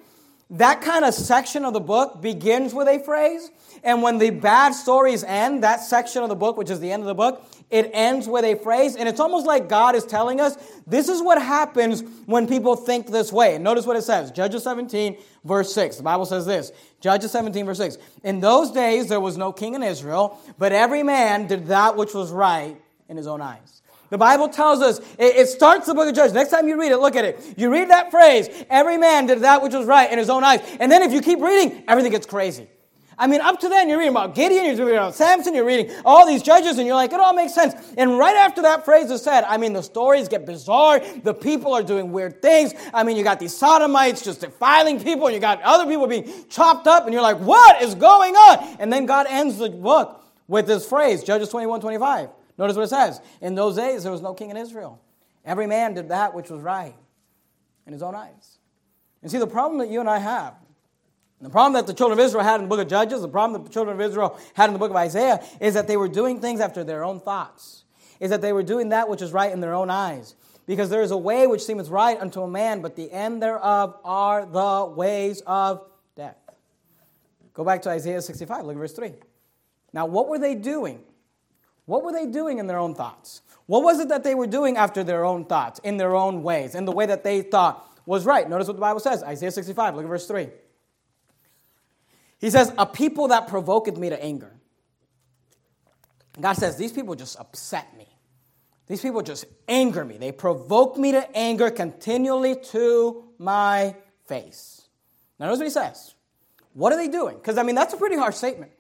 [0.51, 3.51] that kind of section of the book begins with a phrase.
[3.85, 7.03] And when the bad stories end, that section of the book, which is the end
[7.03, 8.97] of the book, it ends with a phrase.
[8.97, 10.57] And it's almost like God is telling us
[10.89, 13.55] this is what happens when people think this way.
[13.55, 15.99] And notice what it says Judges 17, verse 6.
[15.99, 17.99] The Bible says this Judges 17, verse 6.
[18.25, 22.13] In those days there was no king in Israel, but every man did that which
[22.13, 22.77] was right
[23.09, 23.80] in his own eyes.
[24.11, 26.33] The Bible tells us, it, starts the book of Judges.
[26.33, 27.55] Next time you read it, look at it.
[27.57, 30.61] You read that phrase, every man did that which was right in his own eyes.
[30.81, 32.69] And then if you keep reading, everything gets crazy.
[33.21, 35.95] I mean, up to then, you're reading about Gideon, you're reading about Samson, you're reading
[36.07, 37.75] all these judges, and you're like, it all makes sense.
[37.99, 41.01] And right after that phrase is said, I mean, the stories get bizarre.
[41.23, 42.73] The people are doing weird things.
[42.95, 46.33] I mean, you got these sodomites just defiling people, and you got other people being
[46.49, 48.77] chopped up, and you're like, what is going on?
[48.81, 52.31] And then God ends the book with this phrase, Judges 21 25.
[52.61, 53.23] Notice what it says.
[53.41, 55.01] In those days, there was no king in Israel.
[55.47, 56.95] Every man did that which was right
[57.87, 58.59] in his own eyes.
[59.23, 60.55] And see, the problem that you and I have,
[61.41, 63.63] the problem that the children of Israel had in the book of Judges, the problem
[63.63, 66.07] that the children of Israel had in the book of Isaiah, is that they were
[66.07, 67.85] doing things after their own thoughts,
[68.21, 70.35] is that they were doing that which is right in their own eyes.
[70.67, 73.97] Because there is a way which seemeth right unto a man, but the end thereof
[74.05, 75.83] are the ways of
[76.15, 76.37] death.
[77.55, 79.15] Go back to Isaiah 65, look at verse 3.
[79.95, 81.01] Now, what were they doing?
[81.91, 83.43] What were they doing in their own thoughts?
[83.67, 86.77] What was it that they were doing after their own thoughts, in their own ways,
[86.77, 88.49] in the way that they thought was right?
[88.49, 90.51] Notice what the Bible says Isaiah 65, look at verse 3.
[92.39, 94.53] He says, A people that provoketh me to anger.
[96.41, 98.07] God says, These people just upset me.
[98.87, 100.17] These people just anger me.
[100.17, 104.83] They provoke me to anger continually to my face.
[105.41, 106.15] Now, notice what he says.
[106.73, 107.35] What are they doing?
[107.35, 108.71] Because, I mean, that's a pretty harsh statement.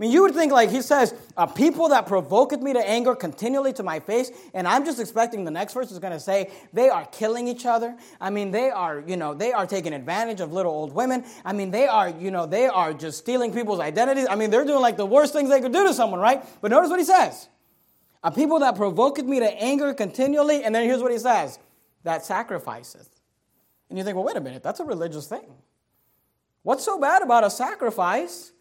[0.00, 3.14] I mean, you would think, like he says, a people that provoketh me to anger
[3.14, 6.50] continually to my face, and I'm just expecting the next verse is going to say
[6.72, 7.94] they are killing each other.
[8.18, 11.26] I mean, they are, you know, they are taking advantage of little old women.
[11.44, 14.26] I mean, they are, you know, they are just stealing people's identities.
[14.30, 16.42] I mean, they're doing like the worst things they could do to someone, right?
[16.62, 17.50] But notice what he says:
[18.24, 21.58] a people that provoketh me to anger continually, and then here's what he says:
[22.04, 23.06] that sacrifices.
[23.90, 25.52] And you think, well, wait a minute, that's a religious thing.
[26.62, 28.52] What's so bad about a sacrifice?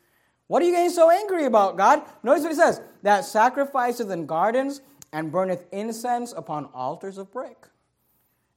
[0.49, 2.01] What are you getting so angry about, God?
[2.23, 4.81] Notice what he says that sacrifices in gardens
[5.13, 7.67] and burneth incense upon altars of brick.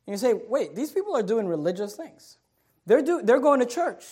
[0.06, 2.38] And you say, wait, these people are doing religious things.
[2.86, 4.04] They're, do, they're going to church.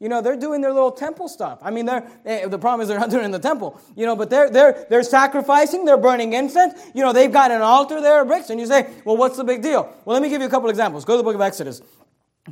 [0.00, 1.58] You know, they're doing their little temple stuff.
[1.60, 3.78] I mean, they're, eh, the problem is they're not doing it in the temple.
[3.96, 6.80] You know, but they're, they're, they're sacrificing, they're burning incense.
[6.94, 8.48] You know, they've got an altar there of bricks.
[8.48, 9.94] And you say, well, what's the big deal?
[10.06, 11.04] Well, let me give you a couple examples.
[11.04, 11.82] Go to the book of Exodus.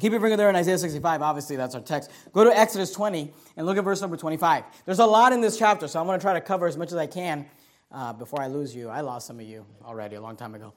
[0.01, 1.23] Keep your finger there in Isaiah 65.
[1.23, 2.11] Obviously, that's our text.
[2.33, 4.65] Go to Exodus 20 and look at verse number 25.
[4.85, 6.91] There's a lot in this chapter, so I'm going to try to cover as much
[6.91, 7.47] as I can
[7.93, 8.89] uh, before I lose you.
[8.89, 10.73] I lost some of you already a long time ago.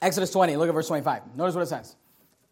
[0.00, 1.36] Exodus 20, look at verse 25.
[1.36, 1.96] Notice what it says.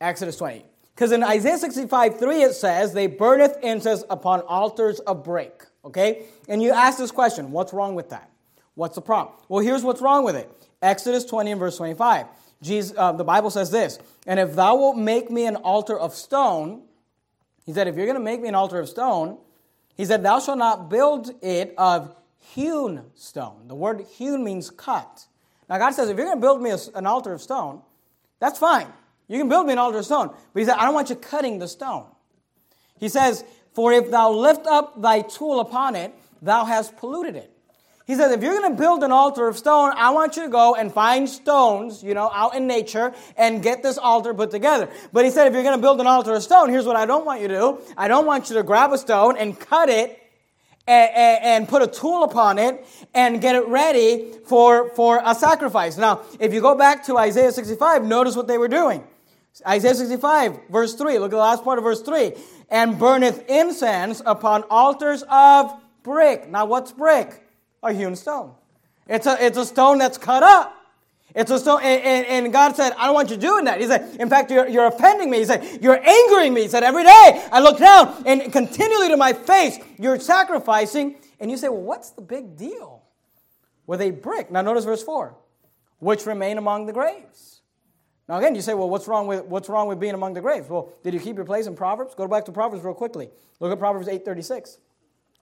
[0.01, 0.65] Exodus 20.
[0.95, 5.65] Because in Isaiah 65, 3, it says, They burneth incense upon altars of brick.
[5.85, 6.25] Okay?
[6.49, 8.31] And you ask this question what's wrong with that?
[8.75, 9.37] What's the problem?
[9.49, 10.51] Well, here's what's wrong with it
[10.83, 12.27] Exodus 20 and verse 25.
[12.63, 16.15] Jesus, uh, the Bible says this, and if thou wilt make me an altar of
[16.15, 16.83] stone,
[17.67, 19.39] he said, if you're going to make me an altar of stone,
[19.97, 22.15] He said, Thou shalt not build it of
[22.55, 23.67] hewn stone.
[23.67, 25.27] The word hewn means cut.
[25.69, 27.83] Now, God says, if you're going to build me an altar of stone,
[28.39, 28.87] that's fine.
[29.27, 30.29] You can build me an altar of stone.
[30.53, 32.07] But He said, I don't want you cutting the stone.
[33.01, 37.56] He says, For if thou lift up thy tool upon it, thou hast polluted it.
[38.07, 40.49] He says, if you're going to build an altar of stone, I want you to
[40.49, 44.89] go and find stones, you know, out in nature and get this altar put together.
[45.13, 47.05] But he said, if you're going to build an altar of stone, here's what I
[47.05, 47.81] don't want you to do.
[47.97, 50.23] I don't want you to grab a stone and cut it
[50.87, 55.35] and, and, and put a tool upon it and get it ready for, for a
[55.35, 55.97] sacrifice.
[55.97, 59.03] Now, if you go back to Isaiah 65, notice what they were doing.
[59.67, 61.19] Isaiah 65, verse 3.
[61.19, 62.35] Look at the last part of verse 3.
[62.71, 65.73] And burneth incense upon altars of
[66.05, 66.49] brick.
[66.49, 67.43] Now, what's brick?
[67.83, 68.55] A hewn stone.
[69.09, 70.77] It's a, it's a stone that's cut up.
[71.35, 73.79] It's a stone, and, and, and, God said, I don't want you doing that.
[73.79, 75.39] He said, in fact, you're, you're offending me.
[75.39, 76.63] He said, you're angering me.
[76.63, 81.17] He said, every day I look down and continually to my face, you're sacrificing.
[81.39, 83.03] And you say, well, what's the big deal
[83.87, 84.51] with a brick?
[84.51, 85.37] Now notice verse 4,
[85.99, 87.61] which remain among the graves.
[88.29, 90.71] Now again, you say, well, what's wrong with, what's wrong with being among the graves?
[90.71, 92.15] Well, did you keep your place in Proverbs?
[92.15, 93.29] Go back to Proverbs real quickly.
[93.61, 94.79] Look at Proverbs 8.36.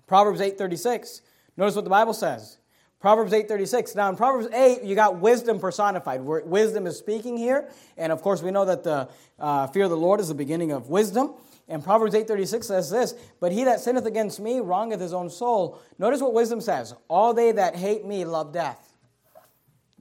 [0.08, 1.20] Proverbs 8.36.
[1.56, 2.58] Notice what the Bible says.
[3.00, 3.94] Proverbs 8.36.
[3.96, 6.22] Now in Proverbs 8, you got wisdom personified.
[6.22, 7.68] Wisdom is speaking here.
[7.98, 10.72] And of course, we know that the uh, fear of the Lord is the beginning
[10.72, 11.34] of wisdom.
[11.68, 15.80] And Proverbs 8.36 says this, But he that sinneth against me wrongeth his own soul.
[15.98, 16.94] Notice what wisdom says.
[17.08, 18.94] All they that hate me love death.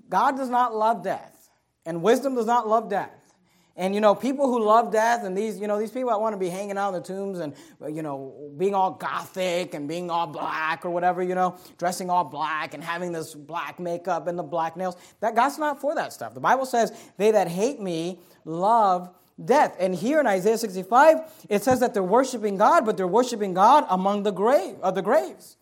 [0.10, 1.50] God does not love death.
[1.86, 3.12] And wisdom does not love death.
[3.76, 6.34] And you know, people who love death and these, you know, these people that want
[6.34, 7.56] to be hanging out in the tombs and
[7.88, 12.24] you know, being all gothic and being all black or whatever, you know, dressing all
[12.24, 14.96] black and having this black makeup and the black nails.
[15.22, 16.36] That God's not for that stuff.
[16.36, 19.10] The Bible says, "They that hate me love
[19.44, 23.56] death." And here in Isaiah 65, it says that they're worshiping God, but they're worshiping
[23.56, 25.58] God among the grave of the graves.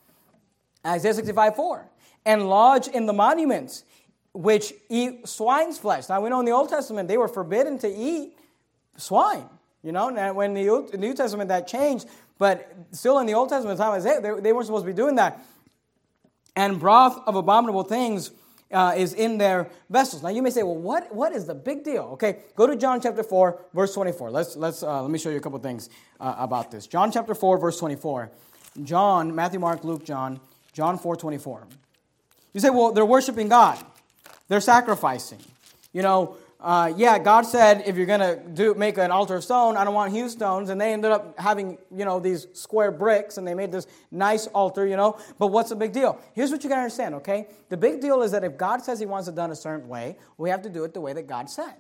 [0.86, 1.90] Isaiah 65, 4.
[2.26, 3.84] And lodge in the monuments
[4.34, 6.10] which eat swine's flesh.
[6.10, 8.38] Now we know in the Old Testament they were forbidden to eat
[8.98, 9.46] swine.
[9.84, 13.80] You know, now when the New Testament that changed, but still in the Old Testament
[13.80, 15.44] time, they, they weren't supposed to be doing that.
[16.56, 18.32] And broth of abominable things
[18.72, 20.24] uh, is in their vessels.
[20.24, 22.04] Now you may say, well, what, what is the big deal?
[22.14, 24.32] Okay, go to John chapter 4, verse 24.
[24.32, 25.90] Let's, let's, uh, let me show you a couple things
[26.20, 26.88] uh, about this.
[26.88, 28.32] John chapter 4, verse 24.
[28.84, 30.40] John, Matthew, Mark, Luke, John,
[30.74, 31.68] John 4, 24.
[32.54, 33.84] You say, well, they're worshiping God.
[34.52, 35.40] They're sacrificing.
[35.94, 39.78] You know, uh, yeah, God said if you're gonna do make an altar of stone,
[39.78, 43.38] I don't want hewn stones, and they ended up having you know these square bricks,
[43.38, 45.18] and they made this nice altar, you know.
[45.40, 46.20] But what's the big deal?
[46.34, 47.48] Here's what you gotta understand, okay?
[47.70, 50.18] The big deal is that if God says He wants it done a certain way,
[50.38, 51.76] we have to do it the way that God said,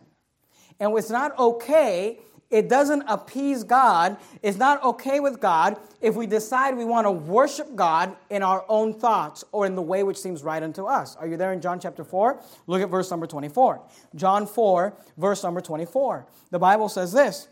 [0.79, 2.19] and it's not okay
[2.51, 4.17] it doesn't appease God.
[4.43, 8.65] It's not okay with God if we decide we want to worship God in our
[8.67, 11.15] own thoughts or in the way which seems right unto us.
[11.15, 12.41] Are you there in John chapter 4?
[12.67, 13.81] Look at verse number 24.
[14.15, 16.27] John 4, verse number 24.
[16.51, 17.47] The Bible says this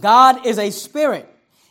[0.00, 1.28] God is a spirit,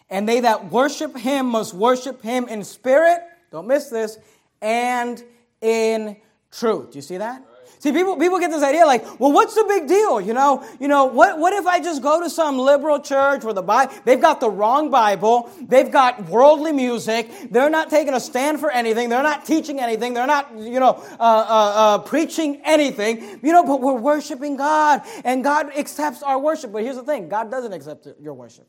[0.09, 3.19] and they that worship him must worship him in spirit,
[3.51, 4.19] don't miss this,
[4.61, 5.21] and
[5.59, 6.17] in
[6.51, 6.91] truth.
[6.91, 7.43] Do you see that?
[7.84, 10.22] See, people, people get this idea like, well, what's the big deal?
[10.22, 13.54] You know, you know, what, what if I just go to some liberal church where
[13.54, 18.22] the Bible, they've got the wrong Bible, they've got worldly music, they're not taking a
[18.22, 22.62] stand for anything, they're not teaching anything, they're not, you know, uh, uh, uh, preaching
[22.63, 26.72] anything, you know, but we're worshiping God and God accepts our worship.
[26.72, 28.65] But here's the thing God doesn't accept your worship.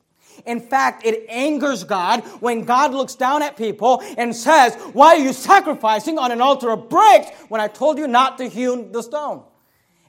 [0.46, 5.18] In fact, it angers God when God looks down at people and says, Why are
[5.18, 9.02] you sacrificing on an altar of bricks when I told you not to hew the
[9.02, 9.44] stone?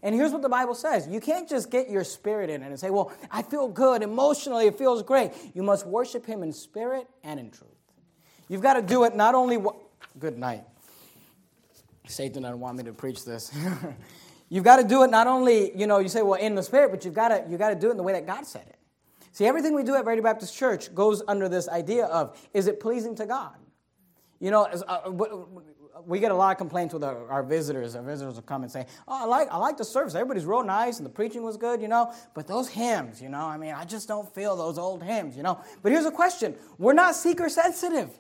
[0.01, 2.79] And here's what the Bible says you can't just get your spirit in it and
[2.79, 4.03] say, Well, I feel good.
[4.03, 5.31] Emotionally, it feels great.
[5.53, 7.71] You must worship Him in spirit and in truth.
[8.47, 9.57] You've got to do it not only.
[10.19, 10.63] Good night.
[12.07, 13.51] Satan doesn't want me to preach this.
[14.49, 16.91] you've got to do it not only, you know, you say, well, in the spirit,
[16.91, 18.65] but you've got to, you've got to do it in the way that God said
[18.67, 18.77] it.
[19.36, 22.80] See, everything we do at Verity Baptist Church goes under this idea of is it
[22.80, 23.58] pleasing to God?
[24.39, 25.12] You know, uh,
[26.06, 27.98] we get a lot of complaints with our, our, visitors.
[27.98, 30.15] Our visitors will come and say, "Oh, I like I like the service.
[30.15, 32.13] Everybody's real nice, and the preaching was good, you know.
[32.34, 35.43] But those hymns, you know, I mean, I just don't feel those old hymns, you
[35.43, 38.17] know." But here's a question: We're not seeker sensitive.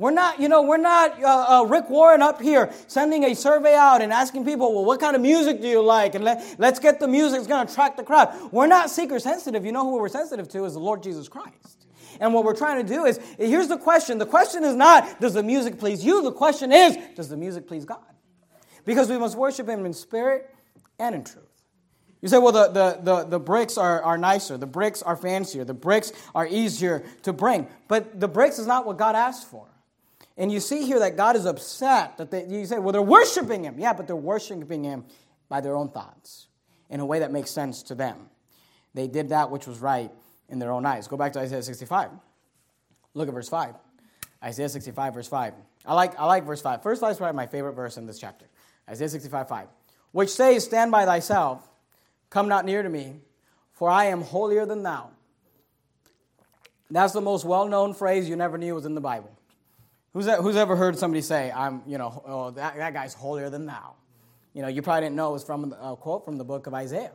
[0.00, 3.74] We're not, you know, we're not uh, uh, Rick Warren up here sending a survey
[3.74, 6.14] out and asking people, well, what kind of music do you like?
[6.14, 8.34] And let, let's get the music that's going to attract the crowd.
[8.50, 9.62] We're not seeker sensitive.
[9.62, 11.84] You know who we're sensitive to is the Lord Jesus Christ.
[12.18, 14.16] And what we're trying to do is, here's the question.
[14.16, 16.22] The question is not, does the music please you?
[16.22, 17.98] The question is, does the music please God?
[18.86, 20.48] Because we must worship Him in spirit
[20.98, 21.44] and in truth.
[22.22, 25.64] You say, well, the, the, the, the, bricks are, are nicer, the bricks are fancier,
[25.64, 27.66] the bricks are easier to bring.
[27.86, 29.66] But the bricks is not what God asked for.
[30.40, 33.62] And you see here that God is upset that they, you say, well, they're worshiping
[33.62, 33.78] Him.
[33.78, 35.04] Yeah, but they're worshiping Him
[35.48, 36.48] by their own thoughts
[36.88, 38.16] in a way that makes sense to them.
[38.94, 40.10] They did that which was right
[40.48, 41.06] in their own eyes.
[41.06, 42.10] Go back to Isaiah 65.
[43.14, 43.76] Look at verse 5.
[44.42, 45.54] Isaiah 65, verse 5.
[45.86, 46.82] I like, I like verse 5.
[46.82, 48.46] First, verse is probably my favorite verse in this chapter.
[48.88, 49.68] Isaiah 65, 5.
[50.12, 51.70] Which says, Stand by thyself
[52.30, 53.16] Come not near to me,
[53.72, 55.10] for I am holier than thou.
[56.90, 59.36] That's the most well known phrase you never knew was in the Bible.
[60.12, 63.48] Who's, that, who's ever heard somebody say, I'm, you know, oh, that, that guy's holier
[63.48, 63.94] than thou?
[64.54, 66.74] You know, you probably didn't know it was from a quote from the book of
[66.74, 67.12] Isaiah.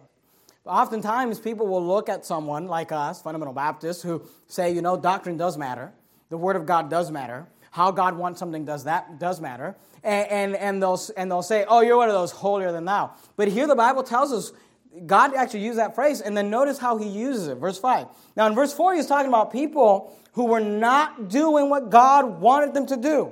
[0.63, 4.97] But oftentimes, people will look at someone like us, fundamental Baptists, who say, you know,
[4.97, 5.91] doctrine does matter,
[6.29, 10.31] the Word of God does matter, how God wants something does that does matter, and,
[10.31, 13.11] and, and, they'll, and they'll say, oh, you're one of those holier than thou.
[13.35, 14.53] But here the Bible tells us
[15.05, 17.57] God actually used that phrase, and then notice how he uses it.
[17.57, 18.07] Verse 5.
[18.35, 22.73] Now, in verse 4, he's talking about people who were not doing what God wanted
[22.73, 23.31] them to do.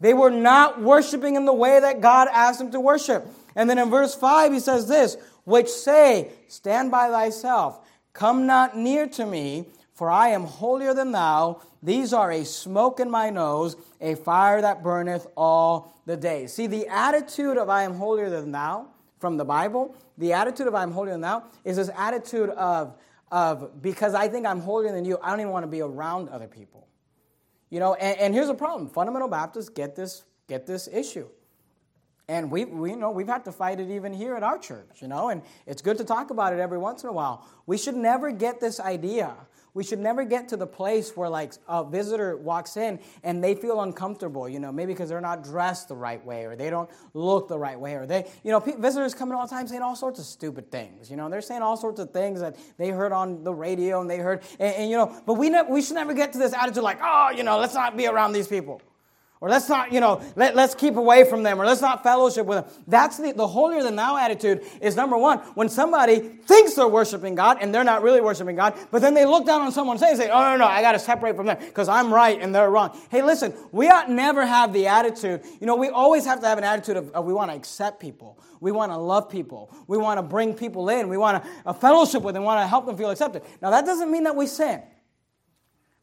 [0.00, 3.26] They were not worshiping in the way that God asked them to worship.
[3.54, 7.80] And then in verse 5, he says this, which say, Stand by thyself,
[8.12, 11.60] come not near to me, for I am holier than thou.
[11.82, 16.46] These are a smoke in my nose, a fire that burneth all the day.
[16.46, 18.86] See, the attitude of I am holier than thou
[19.18, 22.96] from the Bible, the attitude of I'm holier than thou is this attitude of,
[23.30, 26.28] of because I think I'm holier than you, I don't even want to be around
[26.28, 26.86] other people.
[27.70, 28.88] You know, and, and here's a problem.
[28.88, 31.26] Fundamental Baptists get this, get this issue.
[32.28, 35.08] And we, we know we've had to fight it even here at our church, you
[35.08, 37.46] know, and it's good to talk about it every once in a while.
[37.66, 39.34] We should never get this idea
[39.74, 43.54] we should never get to the place where like a visitor walks in and they
[43.54, 46.90] feel uncomfortable, you know, maybe because they're not dressed the right way or they don't
[47.14, 49.82] look the right way or they, you know, visitors come in all the time saying
[49.82, 52.90] all sorts of stupid things, you know, they're saying all sorts of things that they
[52.90, 55.80] heard on the radio and they heard, and, and you know, but we, ne- we
[55.80, 58.48] should never get to this attitude like, oh, you know, let's not be around these
[58.48, 58.82] people.
[59.42, 62.46] Or let's not, you know, let, let's keep away from them, or let's not fellowship
[62.46, 62.84] with them.
[62.86, 67.34] That's the, the holier than thou attitude is number one, when somebody thinks they're worshiping
[67.34, 70.16] God and they're not really worshiping God, but then they look down on someone and
[70.16, 72.70] say, oh, no, no, I got to separate from them because I'm right and they're
[72.70, 72.96] wrong.
[73.10, 76.58] Hey, listen, we ought never have the attitude, you know, we always have to have
[76.58, 78.38] an attitude of, of we want to accept people.
[78.60, 79.74] We want to love people.
[79.88, 81.08] We want to bring people in.
[81.08, 82.44] We want to a uh, fellowship with them.
[82.44, 83.42] We want to help them feel accepted.
[83.60, 84.82] Now, that doesn't mean that we sin.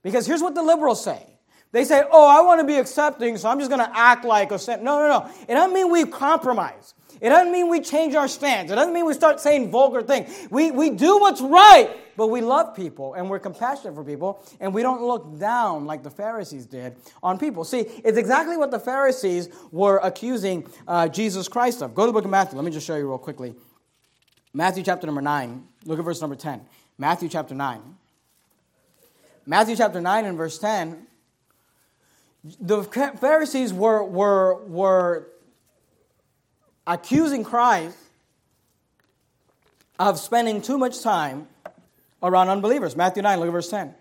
[0.04, 1.39] Because here's what the liberals say.
[1.72, 4.52] They say, oh, I want to be accepting, so I'm just going to act like
[4.52, 4.82] a saint.
[4.82, 5.32] No, no, no.
[5.48, 6.96] It doesn't mean we compromise.
[7.22, 8.72] It doesn't mean we change our stance.
[8.72, 10.48] It doesn't mean we start saying vulgar things.
[10.50, 14.74] We, we do what's right, but we love people and we're compassionate for people and
[14.74, 17.66] we don't look down like the Pharisees did on people.
[17.66, 21.94] See, it's exactly what the Pharisees were accusing uh, Jesus Christ of.
[21.94, 22.56] Go to the book of Matthew.
[22.56, 23.54] Let me just show you real quickly.
[24.54, 25.68] Matthew chapter number 9.
[25.86, 26.62] Look at verse number 10.
[26.98, 27.82] Matthew chapter 9.
[29.46, 31.08] Matthew chapter 9 and verse 10
[32.44, 32.84] the
[33.20, 35.28] Pharisees were, were, were
[36.88, 37.98] accusing Christ
[40.00, 41.48] of spending too much time
[42.24, 42.96] around unbelievers.
[42.96, 43.94] Matthew 9, look at verse 10.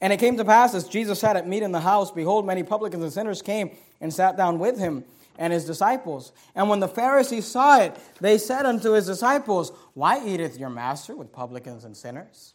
[0.00, 2.62] And it came to pass as Jesus sat at meat in the house, behold, many
[2.62, 5.04] publicans and sinners came and sat down with him
[5.38, 6.32] and his disciples.
[6.54, 11.16] And when the Pharisees saw it, they said unto his disciples, Why eateth your master
[11.16, 12.54] with publicans and sinners?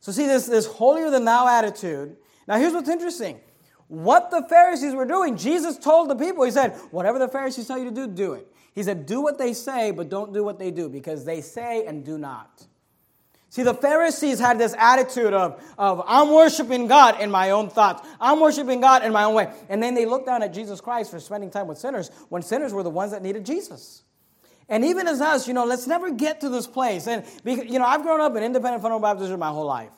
[0.00, 2.16] So, see, this, this holier than thou attitude.
[2.48, 3.40] Now, here's what's interesting
[3.90, 5.36] what the Pharisees were doing.
[5.36, 8.46] Jesus told the people, He said, Whatever the Pharisees tell you to do, do it.
[8.72, 11.84] He said, Do what they say, but don't do what they do, because they say
[11.86, 12.66] and do not.
[13.48, 18.06] See, the Pharisees had this attitude of, of, I'm worshiping God in my own thoughts.
[18.20, 19.52] I'm worshiping God in my own way.
[19.68, 22.72] And then they looked down at Jesus Christ for spending time with sinners when sinners
[22.72, 24.04] were the ones that needed Jesus.
[24.68, 27.08] And even as us, you know, let's never get to this place.
[27.08, 29.90] And, you know, I've grown up in independent fundamental Baptism my whole life.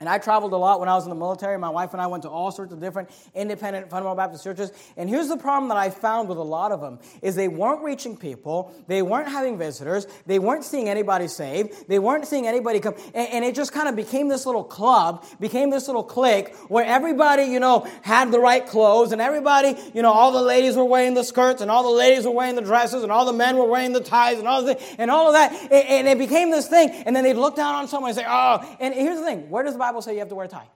[0.00, 1.58] And I traveled a lot when I was in the military.
[1.58, 4.72] My wife and I went to all sorts of different independent fundamental Baptist churches.
[4.96, 7.82] And here's the problem that I found with a lot of them is they weren't
[7.82, 12.80] reaching people, they weren't having visitors, they weren't seeing anybody saved, they weren't seeing anybody
[12.80, 12.94] come.
[13.12, 16.86] And, and it just kind of became this little club, became this little clique where
[16.86, 20.84] everybody, you know, had the right clothes and everybody, you know, all the ladies were
[20.86, 23.58] wearing the skirts and all the ladies were wearing the dresses and all the men
[23.58, 25.52] were wearing the ties and all the and all of that.
[25.70, 26.88] And, and it became this thing.
[27.04, 29.62] And then they'd look down on someone and say, oh, and here's the thing, where
[29.62, 30.68] does the Bible Bible say you have to wear a tie.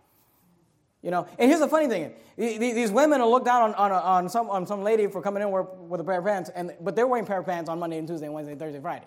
[1.02, 4.28] You know, and here's the funny thing: these women will look down on, on, on,
[4.28, 7.06] some, on some lady for coming in with a pair of pants, and but they're
[7.06, 9.06] wearing pair of pants on Monday and Tuesday, and Wednesday, Thursday, Friday.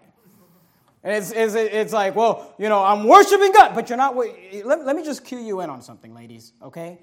[1.04, 4.16] And it's, it's, it's like, well, you know, I'm worshiping God, but you're not.
[4.16, 6.54] Let, let me just cue you in on something, ladies.
[6.62, 7.00] Okay,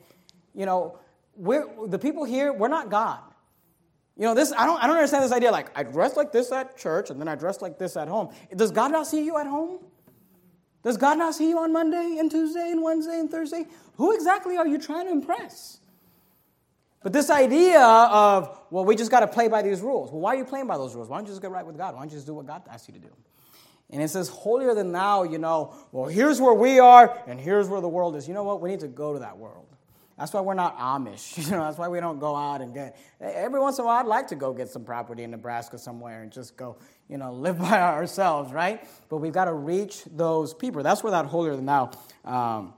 [0.55, 0.99] you know,
[1.37, 2.53] we're the people here.
[2.53, 3.21] We're not God.
[4.17, 6.53] You know, this I don't I don't understand this idea like I dress like this
[6.53, 8.33] at church and then I dress like this at home.
[8.55, 9.81] Does God not see you at home?
[10.85, 13.65] Does God not see you on Monday and Tuesday and Wednesday and Thursday?
[13.97, 15.79] Who exactly are you trying to impress?
[17.03, 20.11] But this idea of, well, we just got to play by these rules.
[20.11, 21.09] Well, why are you playing by those rules?
[21.09, 21.95] Why don't you just get right with God?
[21.95, 23.11] Why don't you just do what God asks you to do?
[23.91, 27.69] And it says, holier than thou, you know, well, here's where we are and here's
[27.69, 28.27] where the world is.
[28.29, 28.61] You know what?
[28.61, 29.74] We need to go to that world.
[30.19, 31.37] That's why we're not Amish.
[31.45, 32.97] You know, that's why we don't go out and get.
[33.21, 36.23] Every once in a while, I'd like to go get some property in Nebraska somewhere
[36.23, 36.77] and just go,
[37.09, 38.87] you know, live by ourselves, right?
[39.09, 40.83] But we've got to reach those people.
[40.83, 41.91] That's where that holier than thou
[42.25, 42.75] um,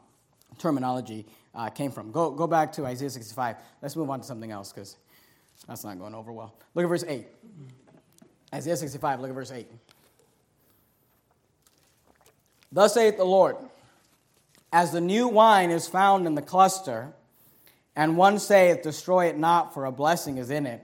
[0.59, 2.11] terminology uh, came from.
[2.11, 3.57] Go, go back to Isaiah 65.
[3.83, 4.97] Let's move on to something else because
[5.67, 6.55] that's not going over well.
[6.75, 7.27] Look at verse 8.
[8.55, 9.69] Isaiah 65, look at verse 8.
[12.73, 13.57] Thus saith the Lord,
[14.73, 17.13] as the new wine is found in the cluster,
[17.97, 20.83] and one saith, Destroy it not, for a blessing is in it.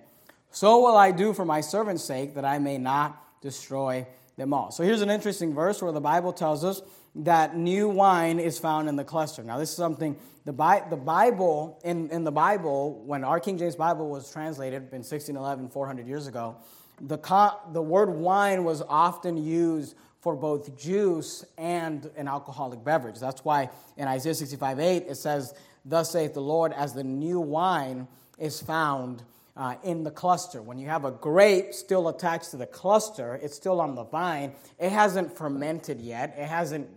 [0.50, 4.06] So will I do for my servant's sake, that I may not destroy
[4.36, 4.70] them all.
[4.70, 6.82] So here's an interesting verse where the Bible tells us
[7.14, 9.42] that new wine is found in the cluster.
[9.42, 13.58] Now, this is something the, Bi- the Bible, in, in the Bible, when our King
[13.58, 16.56] James Bible was translated in 1611, 400 years ago,
[17.00, 23.18] the, con- the word wine was often used for both juice and an alcoholic beverage.
[23.18, 25.54] That's why in Isaiah 65 8, it says,
[25.84, 28.08] Thus saith the Lord, as the new wine
[28.38, 29.22] is found
[29.56, 30.62] uh, in the cluster.
[30.62, 34.52] When you have a grape still attached to the cluster, it's still on the vine.
[34.78, 36.88] It hasn't fermented yet, it hasn't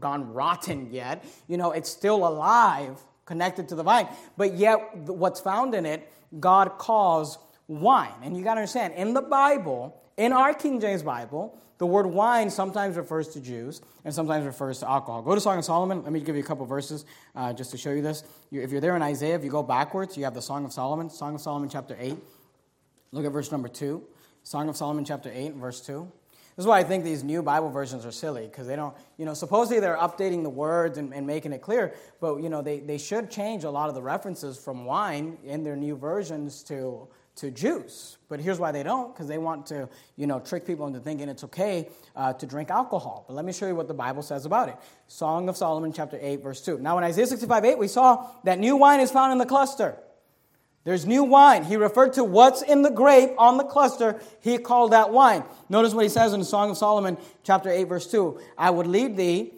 [0.00, 1.24] gone rotten yet.
[1.48, 4.08] You know, it's still alive, connected to the vine.
[4.36, 6.10] But yet, what's found in it,
[6.40, 8.14] God calls wine.
[8.22, 12.06] And you got to understand, in the Bible, in our King James Bible, the word
[12.06, 15.22] wine sometimes refers to Jews and sometimes refers to alcohol.
[15.22, 16.02] Go to Song of Solomon.
[16.02, 17.04] Let me give you a couple verses
[17.34, 18.22] uh, just to show you this.
[18.52, 21.10] if you're there in Isaiah, if you go backwards, you have the Song of Solomon.
[21.10, 22.16] Song of Solomon, chapter 8.
[23.12, 24.02] Look at verse number 2.
[24.44, 26.10] Song of Solomon, chapter 8, verse 2.
[26.56, 29.24] This is why I think these new Bible versions are silly, because they don't, you
[29.24, 32.78] know, supposedly they're updating the words and, and, making it clear, but, you know, they,
[32.78, 37.08] they should change a lot of the references from wine in their new versions to
[37.36, 38.16] to juice.
[38.28, 41.28] But here's why they don't, because they want to, you know, trick people into thinking
[41.28, 43.24] it's okay uh, to drink alcohol.
[43.26, 44.76] But let me show you what the Bible says about it.
[45.08, 46.78] Song of Solomon, chapter 8, verse 2.
[46.78, 49.96] Now, in Isaiah 65, 8, we saw that new wine is found in the cluster.
[50.84, 51.64] There's new wine.
[51.64, 54.20] He referred to what's in the grape on the cluster.
[54.40, 55.42] He called that wine.
[55.68, 58.38] Notice what he says in the Song of Solomon, chapter 8, verse 2.
[58.58, 59.52] I would lead thee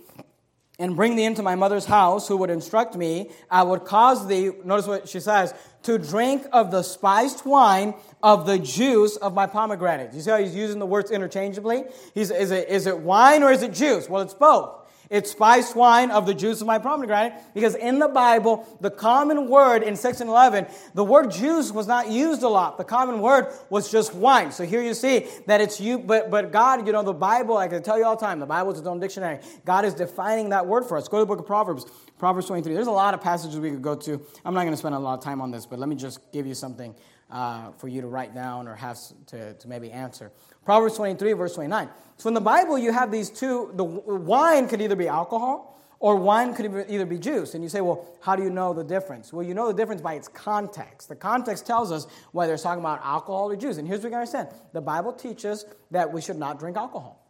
[0.79, 3.31] and bring thee into my mother's house, who would instruct me.
[3.51, 5.55] I would cause thee, notice what she says,
[5.85, 10.13] to drink of the spiced wine of the juice of my pomegranate.
[10.13, 11.85] You see how he's using the words interchangeably?
[12.15, 14.09] He's, is, it, is it wine or is it juice?
[14.09, 14.86] Well, it's both.
[15.09, 19.49] It's spiced wine of the juice of my pomegranate because in the Bible, the common
[19.49, 22.77] word in section 11, the word juice was not used a lot.
[22.79, 24.51] The common word was just wine.
[24.51, 27.69] So here you see that it's you, but, but God, you know, the Bible, I
[27.69, 29.39] can tell you all the time, the Bible is its own dictionary.
[29.65, 31.09] God is defining that word for us.
[31.09, 31.87] Go to the book of Proverbs.
[32.19, 32.75] Proverbs 23.
[32.75, 34.21] There's a lot of passages we could go to.
[34.45, 36.21] I'm not going to spend a lot of time on this, but let me just
[36.33, 36.95] give you something
[37.31, 40.31] uh, for you to write down or have to, to maybe answer.
[40.65, 41.89] Proverbs 23, verse 29.
[42.17, 43.71] So in the Bible, you have these two.
[43.75, 47.55] The wine could either be alcohol or wine could either be juice.
[47.55, 49.33] And you say, well, how do you know the difference?
[49.33, 51.09] Well, you know the difference by its context.
[51.09, 53.79] The context tells us whether it's talking about alcohol or juice.
[53.79, 57.23] And here's what you understand the Bible teaches that we should not drink alcohol.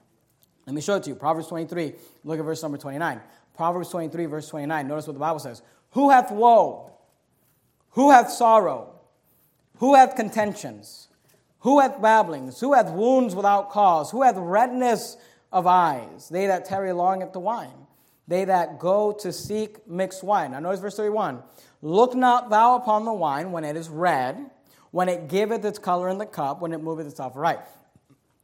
[0.66, 1.14] Let me show it to you.
[1.14, 1.94] Proverbs 23,
[2.24, 3.20] look at verse number 29.
[3.54, 4.88] Proverbs 23, verse 29.
[4.88, 6.92] Notice what the Bible says Who hath woe?
[7.90, 8.95] Who hath sorrow?
[9.78, 11.08] Who hath contentions?
[11.60, 12.60] Who hath babblings?
[12.60, 14.10] Who hath wounds without cause?
[14.10, 15.16] Who hath redness
[15.52, 16.28] of eyes?
[16.28, 17.86] They that tarry long at the wine.
[18.28, 20.52] They that go to seek mixed wine.
[20.52, 21.42] Now notice verse 31.
[21.82, 24.50] Look not thou upon the wine when it is red,
[24.90, 27.60] when it giveth its color in the cup, when it moveth itself right.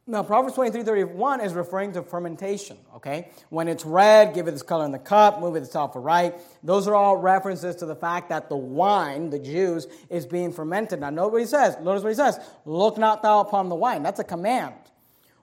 [0.05, 3.29] Now, Proverbs 23 31 is referring to fermentation, okay?
[3.49, 6.35] When it's red, give it its color in the cup, move it itself right.
[6.61, 10.99] Those are all references to the fact that the wine, the juice, is being fermented.
[10.99, 11.77] Now, he says.
[11.81, 12.37] Notice what he says.
[12.65, 14.03] Look not thou upon the wine.
[14.03, 14.73] That's a command.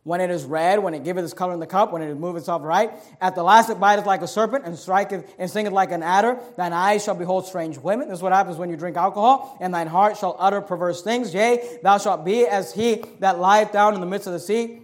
[0.02, 2.42] When it is red, when it giveth its color in the cup, when it moveth
[2.42, 2.90] itself right.
[3.20, 6.38] At the last it biteth like a serpent and striketh and stingeth like an adder.
[6.56, 8.08] Thine eyes shall behold strange women.
[8.08, 9.58] This is what happens when you drink alcohol.
[9.60, 11.34] And thine heart shall utter perverse things.
[11.34, 14.80] Yea, thou shalt be as he that lieth down in the midst of the sea.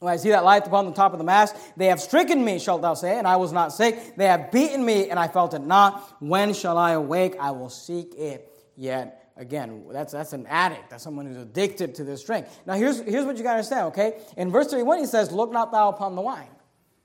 [0.00, 2.80] As he that lieth upon the top of the mast, they have stricken me, shalt
[2.80, 4.16] thou say, and I was not sick.
[4.16, 6.02] They have beaten me, and I felt it not.
[6.20, 7.36] When shall I awake?
[7.40, 10.90] I will seek it yet Again, that's, that's an addict.
[10.90, 12.46] That's someone who's addicted to this drink.
[12.64, 14.18] Now, here's, here's what you got to understand, okay?
[14.36, 16.48] In verse 31, he says, Look not thou upon the wine.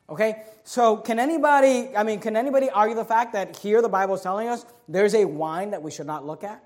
[0.09, 0.43] Okay?
[0.63, 4.21] So, can anybody, I mean, can anybody argue the fact that here the Bible is
[4.21, 6.63] telling us there's a wine that we should not look at?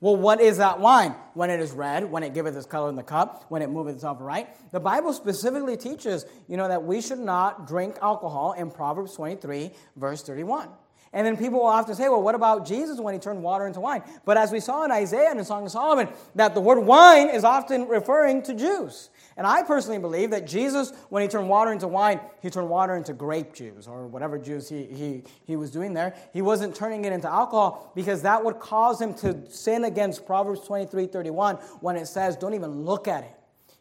[0.00, 1.14] Well, what is that wine?
[1.32, 3.94] When it is red, when it giveth its color in the cup, when it moveth
[3.94, 4.48] itself right.
[4.70, 9.70] The Bible specifically teaches, you know, that we should not drink alcohol in Proverbs 23,
[9.96, 10.68] verse 31.
[11.14, 13.78] And then people will often say, well, what about Jesus when he turned water into
[13.78, 14.02] wine?
[14.24, 17.30] But as we saw in Isaiah and in Song of Solomon, that the word wine
[17.30, 19.10] is often referring to juice.
[19.36, 22.96] And I personally believe that Jesus, when he turned water into wine, he turned water
[22.96, 26.14] into grape juice or whatever juice he, he, he was doing there.
[26.32, 30.60] He wasn't turning it into alcohol because that would cause him to sin against Proverbs
[30.66, 33.36] 23 31 when it says, don't even look at it.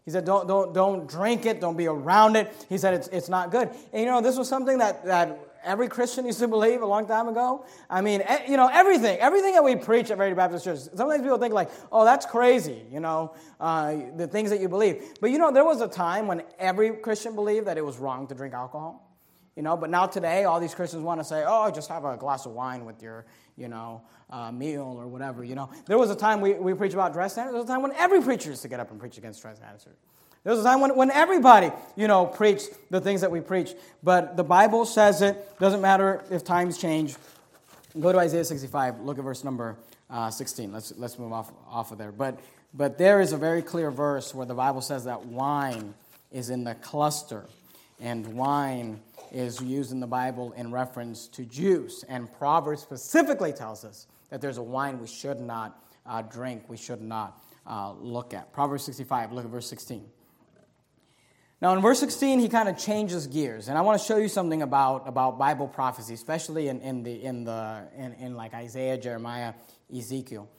[0.05, 2.53] He said, don't, don't, don't drink it, don't be around it.
[2.67, 3.69] He said, it's, it's not good.
[3.91, 7.07] And you know, this was something that, that every Christian used to believe a long
[7.07, 7.65] time ago.
[7.89, 10.79] I mean, you know, everything, everything that we preach at Verity Baptist Church.
[10.95, 15.03] Sometimes people think like, oh, that's crazy, you know, uh, the things that you believe.
[15.21, 18.27] But you know, there was a time when every Christian believed that it was wrong
[18.27, 19.09] to drink alcohol.
[19.55, 22.17] You know, but now today, all these Christians want to say, oh, just have a
[22.17, 24.01] glass of wine with your, you know,
[24.31, 25.69] uh, meal or whatever, you know.
[25.85, 27.53] There was a time we, we preach about dress standards.
[27.53, 29.57] There was a time when every preacher used to get up and preach against dress
[29.57, 29.85] standards.
[30.43, 33.73] There was a time when, when everybody, you know, preached the things that we preach.
[34.03, 35.57] But the Bible says it.
[35.57, 37.15] Doesn't matter if times change.
[37.99, 39.01] Go to Isaiah 65.
[39.01, 39.77] Look at verse number
[40.09, 40.73] uh, 16.
[40.73, 42.11] Let's, let's move off, off of there.
[42.11, 42.39] But,
[42.73, 45.93] but there is a very clear verse where the Bible says that wine
[46.31, 47.45] is in the cluster.
[48.01, 48.99] And wine
[49.31, 52.03] is used in the Bible in reference to juice.
[52.09, 56.75] And Proverbs specifically tells us that there's a wine we should not uh, drink, we
[56.75, 58.51] should not uh, look at.
[58.51, 60.03] Proverbs 65, look at verse 16.
[61.63, 64.27] Now, in verse 16, he kind of changes gears, and I want to show you
[64.27, 68.97] something about, about Bible prophecy, especially in, in, the, in, the, in, in like Isaiah,
[68.97, 69.53] Jeremiah,
[69.95, 70.49] Ezekiel.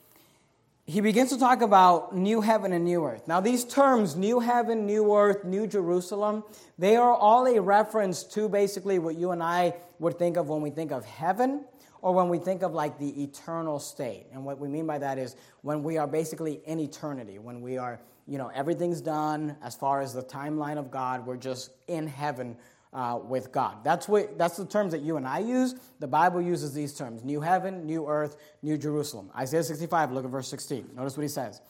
[0.86, 3.28] He begins to talk about new heaven and new earth.
[3.28, 6.42] Now, these terms, new heaven, new earth, new Jerusalem,
[6.78, 10.62] they are all a reference to basically what you and I would think of when
[10.62, 11.66] we think of heaven
[12.00, 14.24] or when we think of like the eternal state.
[14.32, 17.76] And what we mean by that is when we are basically in eternity, when we
[17.76, 21.26] are you know, everything's done as far as the timeline of God.
[21.26, 22.56] We're just in heaven
[22.94, 23.84] uh, with God.
[23.84, 25.74] That's, what, that's the terms that you and I use.
[25.98, 29.30] The Bible uses these terms new heaven, new earth, new Jerusalem.
[29.36, 30.90] Isaiah 65, look at verse 16.
[30.94, 31.60] Notice what he says.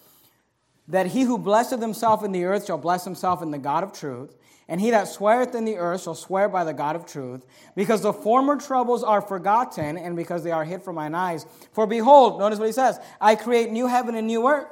[0.88, 3.92] That he who blesseth himself in the earth shall bless himself in the God of
[3.94, 4.36] truth,
[4.68, 8.02] and he that sweareth in the earth shall swear by the God of truth, because
[8.02, 11.46] the former troubles are forgotten, and because they are hid from mine eyes.
[11.72, 14.66] For behold, notice what he says I create new heaven and new earth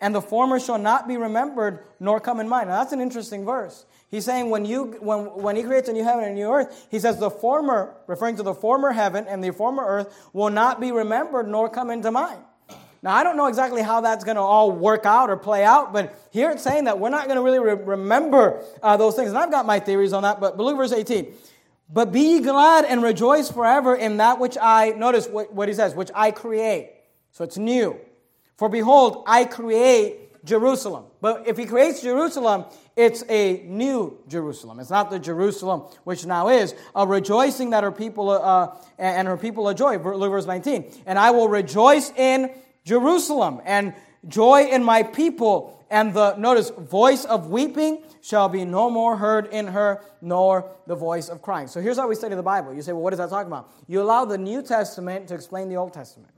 [0.00, 2.68] and the former shall not be remembered nor come in mind.
[2.68, 3.84] Now that's an interesting verse.
[4.10, 6.86] He's saying when, you, when, when he creates a new heaven and a new earth,
[6.90, 10.80] he says the former, referring to the former heaven and the former earth, will not
[10.80, 12.42] be remembered nor come into mind.
[13.02, 15.92] Now, I don't know exactly how that's going to all work out or play out,
[15.92, 19.30] but here it's saying that we're not going to really re- remember uh, those things.
[19.30, 21.32] And I've got my theories on that, but, but look verse 18.
[21.88, 25.94] But be glad and rejoice forever in that which I, notice what, what he says,
[25.94, 26.92] which I create.
[27.30, 27.98] So it's new.
[28.60, 31.06] For behold, I create Jerusalem.
[31.22, 34.80] But if he creates Jerusalem, it's a new Jerusalem.
[34.80, 39.38] It's not the Jerusalem which now is, a rejoicing that her people uh, and her
[39.38, 39.96] people are joy.
[39.96, 40.92] Verse 19.
[41.06, 42.50] And I will rejoice in
[42.84, 43.94] Jerusalem and
[44.28, 45.82] joy in my people.
[45.88, 50.96] And the, notice, voice of weeping shall be no more heard in her, nor the
[50.96, 51.66] voice of crying.
[51.66, 52.74] So here's how we study the Bible.
[52.74, 53.72] You say, well, what is that talking about?
[53.86, 56.34] You allow the New Testament to explain the Old Testament.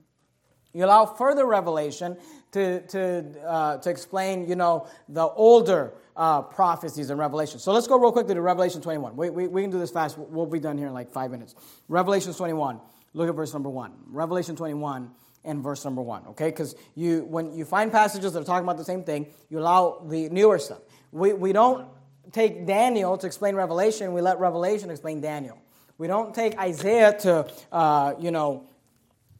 [0.72, 2.16] You allow further revelation
[2.52, 7.58] to, to, uh, to explain, you know, the older uh, prophecies and Revelation.
[7.58, 9.16] So let's go real quickly to Revelation 21.
[9.16, 10.18] We, we, we can do this fast.
[10.18, 11.54] We'll be done here in like five minutes.
[11.88, 12.80] Revelation 21.
[13.14, 13.92] Look at verse number 1.
[14.08, 15.10] Revelation 21
[15.44, 16.50] and verse number 1, okay?
[16.50, 20.02] Because you, when you find passages that are talking about the same thing, you allow
[20.06, 20.80] the newer stuff.
[21.10, 21.88] We, we don't
[22.30, 24.12] take Daniel to explain Revelation.
[24.12, 25.58] We let Revelation explain Daniel.
[25.98, 28.66] We don't take Isaiah to, uh, you know,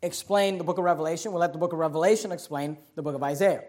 [0.03, 1.33] explain the book of Revelation.
[1.33, 3.65] We'll let the book of Revelation explain the book of Isaiah.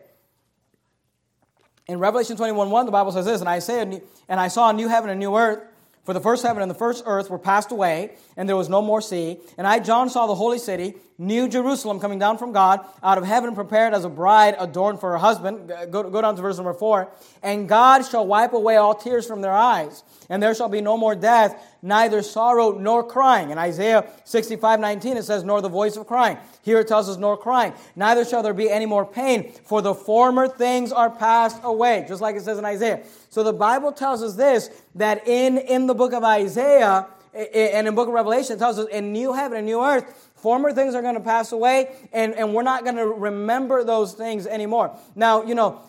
[1.87, 4.73] In Revelation 21 1, the Bible says this, and I, say, and I saw a
[4.73, 5.59] new heaven and a new earth,
[6.03, 8.81] for the first heaven and the first earth were passed away, and there was no
[8.81, 9.39] more sea.
[9.57, 13.23] And I, John, saw the holy city, New Jerusalem, coming down from God, out of
[13.23, 15.71] heaven, prepared as a bride adorned for her husband.
[15.71, 17.09] Uh, go, go down to verse number four.
[17.41, 20.97] And God shall wipe away all tears from their eyes, and there shall be no
[20.97, 23.51] more death, neither sorrow nor crying.
[23.51, 26.37] In Isaiah 65 19, it says, Nor the voice of crying.
[26.63, 27.73] Here it tells us, Nor crying.
[27.95, 32.21] Neither shall there be any more pain, for the former things are passed away, just
[32.21, 33.03] like it says in Isaiah.
[33.29, 37.95] So the Bible tells us this that in, in the book of Isaiah and in
[37.95, 41.01] book of Revelation, it tells us in new heaven and new earth, former things are
[41.01, 44.97] going to pass away, and, and we're not going to remember those things anymore.
[45.15, 45.81] Now, you know,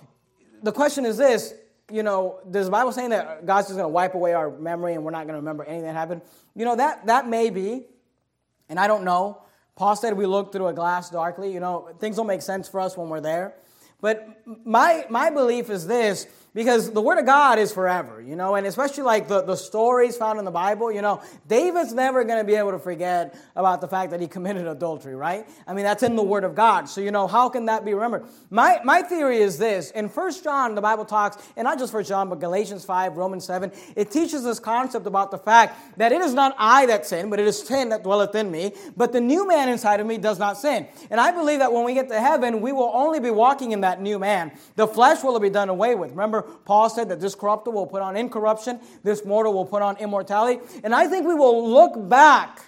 [0.63, 1.55] the question is this
[1.93, 4.95] you know, does the Bible saying that God's just going to wipe away our memory
[4.95, 6.23] and we're not going to remember anything that happened?
[6.57, 7.85] You know, that, that may be,
[8.71, 9.44] and I don't know
[9.77, 11.53] Paul said we look through a glass darkly.
[11.53, 13.55] You know, things don't make sense for us when we're there.
[14.01, 18.55] But my, my belief is this because the word of God is forever, you know,
[18.55, 22.39] and especially like the, the stories found in the Bible, you know, David's never going
[22.39, 25.49] to be able to forget about the fact that he committed adultery, right?
[25.67, 26.89] I mean, that's in the word of God.
[26.89, 28.27] So, you know, how can that be remembered?
[28.51, 29.91] My, my theory is this.
[29.91, 33.45] In First John, the Bible talks, and not just First John, but Galatians 5, Romans
[33.45, 37.31] 7, it teaches this concept about the fact that it is not I that sin,
[37.31, 40.19] but it is sin that dwelleth in me, but the new man inside of me
[40.19, 40.87] does not sin.
[41.11, 43.81] And I believe that when we get to heaven, we will only be walking in
[43.81, 44.53] that new man.
[44.77, 46.11] The flesh will be done away with.
[46.11, 49.97] Remember, Paul said that this corruptible will put on incorruption, this mortal will put on
[49.99, 50.61] immortality.
[50.83, 52.65] And I think we will look back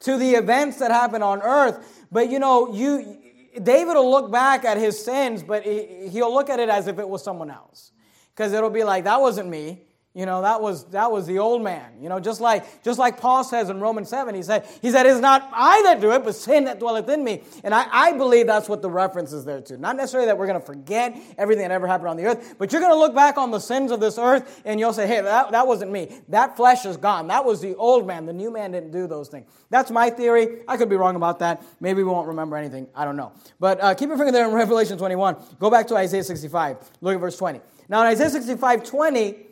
[0.00, 2.06] to the events that happened on earth.
[2.12, 3.18] But you know, you
[3.62, 6.98] David will look back at his sins, but he, he'll look at it as if
[6.98, 7.92] it was someone else.
[8.34, 9.85] Because it'll be like, that wasn't me.
[10.16, 11.92] You know, that was that was the old man.
[12.00, 15.04] You know, just like just like Paul says in Romans 7, he said, he said,
[15.04, 17.42] It's not I that do it, but sin that dwelleth in me.
[17.62, 19.76] And I, I believe that's what the reference is there to.
[19.76, 22.80] Not necessarily that we're gonna forget everything that ever happened on the earth, but you're
[22.80, 25.66] gonna look back on the sins of this earth and you'll say, Hey, that, that
[25.66, 26.10] wasn't me.
[26.30, 27.26] That flesh is gone.
[27.26, 28.24] That was the old man.
[28.24, 29.46] The new man didn't do those things.
[29.68, 30.60] That's my theory.
[30.66, 31.62] I could be wrong about that.
[31.78, 32.86] Maybe we won't remember anything.
[32.94, 33.32] I don't know.
[33.60, 35.36] But uh, keep your finger there in Revelation 21.
[35.60, 36.78] Go back to Isaiah 65.
[37.02, 37.60] Look at verse 20.
[37.90, 39.45] Now in Isaiah 65, 20,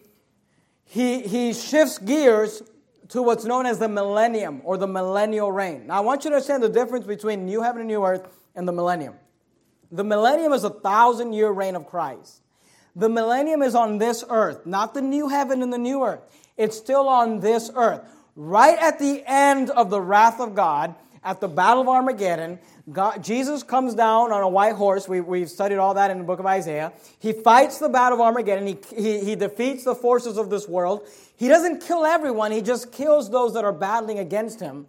[0.85, 2.63] he, he shifts gears
[3.09, 5.89] to what's known as the millennium or the millennial reign.
[5.89, 8.67] Now, I want you to understand the difference between new heaven and new earth and
[8.67, 9.15] the millennium.
[9.93, 12.43] The millennium is a thousand year reign of Christ.
[12.97, 16.21] The millennium is on this earth, not the new heaven and the new earth.
[16.57, 18.01] It's still on this earth.
[18.37, 22.59] Right at the end of the wrath of God, at the Battle of Armageddon,
[22.93, 25.09] God, Jesus comes down on a white horse.
[25.09, 26.93] We, we've studied all that in the book of Isaiah.
[27.19, 28.67] He fights the battle of Armageddon.
[28.67, 31.09] He, he, he defeats the forces of this world.
[31.37, 34.87] He doesn't kill everyone, he just kills those that are battling against him.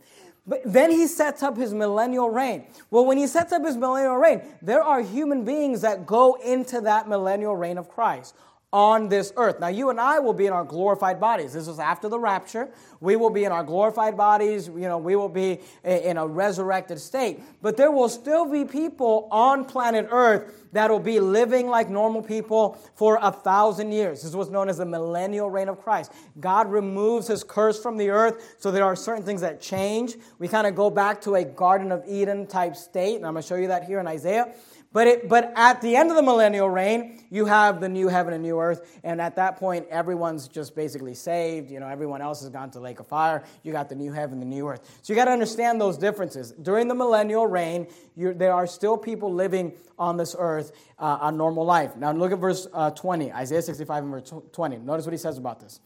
[0.47, 2.65] But then he sets up his millennial reign.
[2.91, 6.81] Well, when he sets up his millennial reign, there are human beings that go into
[6.81, 8.35] that millennial reign of Christ
[8.75, 9.61] on this earth.
[9.61, 11.53] Now, you and I will be in our glorified bodies.
[11.53, 12.67] This is after the rapture.
[12.99, 14.67] We will be in our glorified bodies.
[14.67, 17.41] You know, we will be in a resurrected state.
[17.61, 22.21] But there will still be people on planet earth that will be living like normal
[22.21, 24.23] people for a thousand years.
[24.23, 26.11] This is what's known as the millennial reign of Christ.
[26.41, 30.17] God removes his curse from the earth, so there are certain things that change.
[30.37, 33.41] We kind of go back to a Garden of Eden type state, and I'm going
[33.41, 34.53] to show you that here in Isaiah.
[34.95, 38.31] But, it, but at the end of the millennial reign, you have the new heaven
[38.31, 38.97] and new earth.
[39.03, 41.69] And at that point, everyone's just basically saved.
[41.69, 43.43] You know, everyone else has gone to lake of fire.
[43.63, 44.99] You got the new heaven, the new earth.
[45.01, 46.53] So you got to understand those differences.
[46.53, 51.65] During the millennial reign, there are still people living on this earth uh, a normal
[51.65, 51.97] life.
[51.97, 54.77] Now look at verse uh, 20, Isaiah 65 and verse 20.
[54.77, 55.81] Notice what he says about this.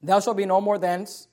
[0.00, 1.26] Thou shalt be no more thence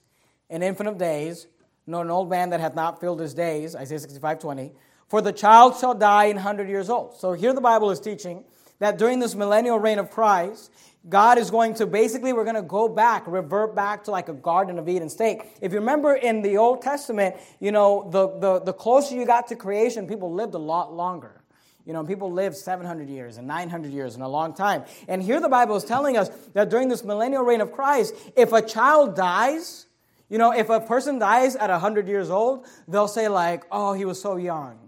[0.49, 1.45] an infant of days,
[1.86, 4.72] nor an old man that hath not filled his days, Isaiah 65, 20.
[5.08, 7.18] For the child shall die in 100 years old.
[7.18, 8.43] So here the Bible is teaching
[8.80, 10.72] that during this millennial reign of Christ,
[11.08, 14.34] God is going to basically, we're going to go back, revert back to like a
[14.34, 15.41] Garden of Eden state.
[15.62, 19.47] If you remember in the Old Testament, you know, the, the, the closer you got
[19.49, 21.41] to creation, people lived a lot longer.
[21.86, 24.84] You know, people lived 700 years and 900 years and a long time.
[25.08, 28.53] And here the Bible is telling us that during this millennial reign of Christ, if
[28.53, 29.86] a child dies,
[30.28, 34.06] you know, if a person dies at 100 years old, they'll say, like, oh, he
[34.06, 34.85] was so young.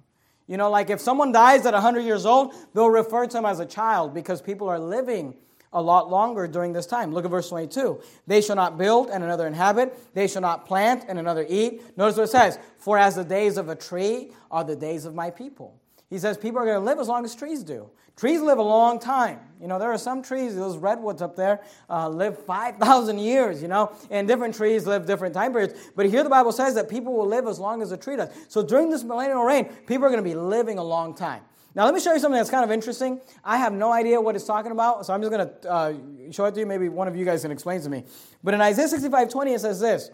[0.48, 3.60] You know, like if someone dies at 100 years old, they'll refer to him as
[3.60, 5.36] a child because people are living
[5.74, 7.14] a lot longer during this time.
[7.14, 8.02] Look at verse 22.
[8.26, 10.14] They shall not build and another inhabit.
[10.14, 11.98] They shall not plant and another eat.
[11.98, 12.58] Notice what it says.
[12.78, 15.80] For as the days of a tree are the days of my people.
[16.10, 17.90] He says people are going to live as long as trees do.
[18.16, 19.40] Trees live a long time.
[19.62, 23.68] You know, there are some trees, those redwoods up there, uh, live 5,000 years, you
[23.68, 25.74] know, and different trees live different time periods.
[25.96, 28.30] But here the Bible says that people will live as long as a tree does.
[28.48, 31.44] So during this millennial reign, people are going to be living a long time.
[31.76, 33.22] Now, let me show you something that's kind of interesting.
[33.44, 35.94] I have no idea what it's talking about, so I'm just going to uh,
[36.32, 36.66] show it to you.
[36.66, 38.04] Maybe one of you guys can explain to me.
[38.44, 40.10] But in Isaiah 65 20, it says this.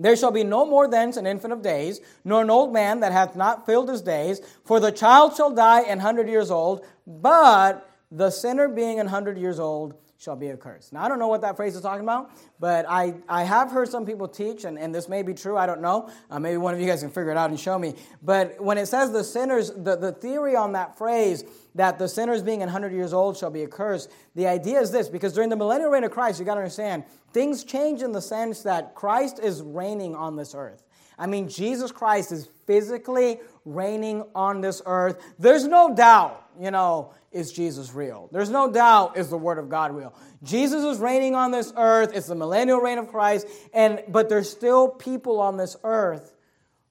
[0.00, 3.12] There shall be no more thence an infant of days, nor an old man that
[3.12, 7.86] hath not filled his days, for the child shall die an hundred years old, but
[8.10, 10.92] the sinner being an hundred years old shall be accursed.
[10.92, 13.88] Now, I don't know what that phrase is talking about, but I, I have heard
[13.88, 16.10] some people teach, and, and this may be true, I don't know.
[16.30, 17.94] Uh, maybe one of you guys can figure it out and show me.
[18.22, 21.44] But when it says the sinners, the, the theory on that phrase,
[21.74, 25.32] that the sinners being 100 years old shall be accursed, the idea is this, because
[25.32, 28.62] during the millennial reign of Christ, you got to understand, things change in the sense
[28.64, 30.82] that Christ is reigning on this earth.
[31.20, 35.22] I mean, Jesus Christ is physically reigning on this earth.
[35.38, 38.30] There's no doubt, you know, is Jesus real?
[38.32, 40.14] There's no doubt is the word of God real.
[40.42, 42.12] Jesus is reigning on this earth.
[42.14, 46.34] It's the millennial reign of Christ, and but there's still people on this earth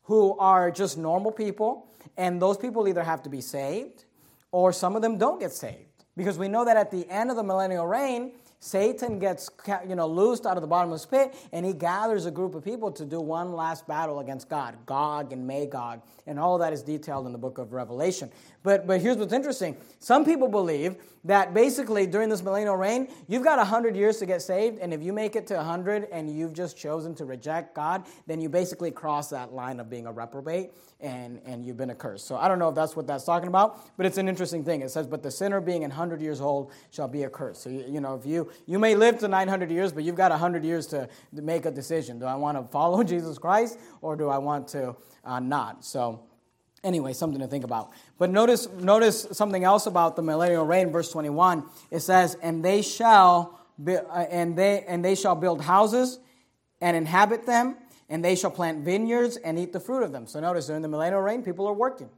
[0.04, 4.06] who are just normal people, and those people either have to be saved
[4.52, 5.86] or some of them don't get saved.
[6.16, 9.50] Because we know that at the end of the millennial reign, Satan gets
[9.88, 12.92] you know loosed out of the bottomless pit, and he gathers a group of people
[12.92, 17.26] to do one last battle against God, Gog and Magog, and all that is detailed
[17.26, 18.30] in the book of Revelation.
[18.64, 20.96] But but here's what's interesting: some people believe
[21.26, 25.04] that basically during this millennial reign, you've got hundred years to get saved, and if
[25.04, 28.92] you make it to hundred and you've just chosen to reject God, then you basically
[28.92, 32.28] cross that line of being a reprobate, and and you've been accursed.
[32.28, 34.82] So I don't know if that's what that's talking about, but it's an interesting thing.
[34.82, 37.86] It says, "But the sinner being an hundred years old shall be accursed." So you,
[37.88, 40.88] you know if you you may live to 900 years, but you've got 100 years
[40.88, 42.20] to, to make a decision.
[42.20, 45.84] Do I want to follow Jesus Christ or do I want to uh, not?
[45.84, 46.24] So,
[46.84, 47.92] anyway, something to think about.
[48.20, 51.64] But notice, notice something else about the millennial reign, verse 21.
[51.90, 56.20] It says, "And they shall be, uh, and they and they shall build houses
[56.82, 57.78] and inhabit them."
[58.10, 60.28] And they shall plant vineyards and eat the fruit of them.
[60.28, 62.10] So notice during the millennial reign, people are working.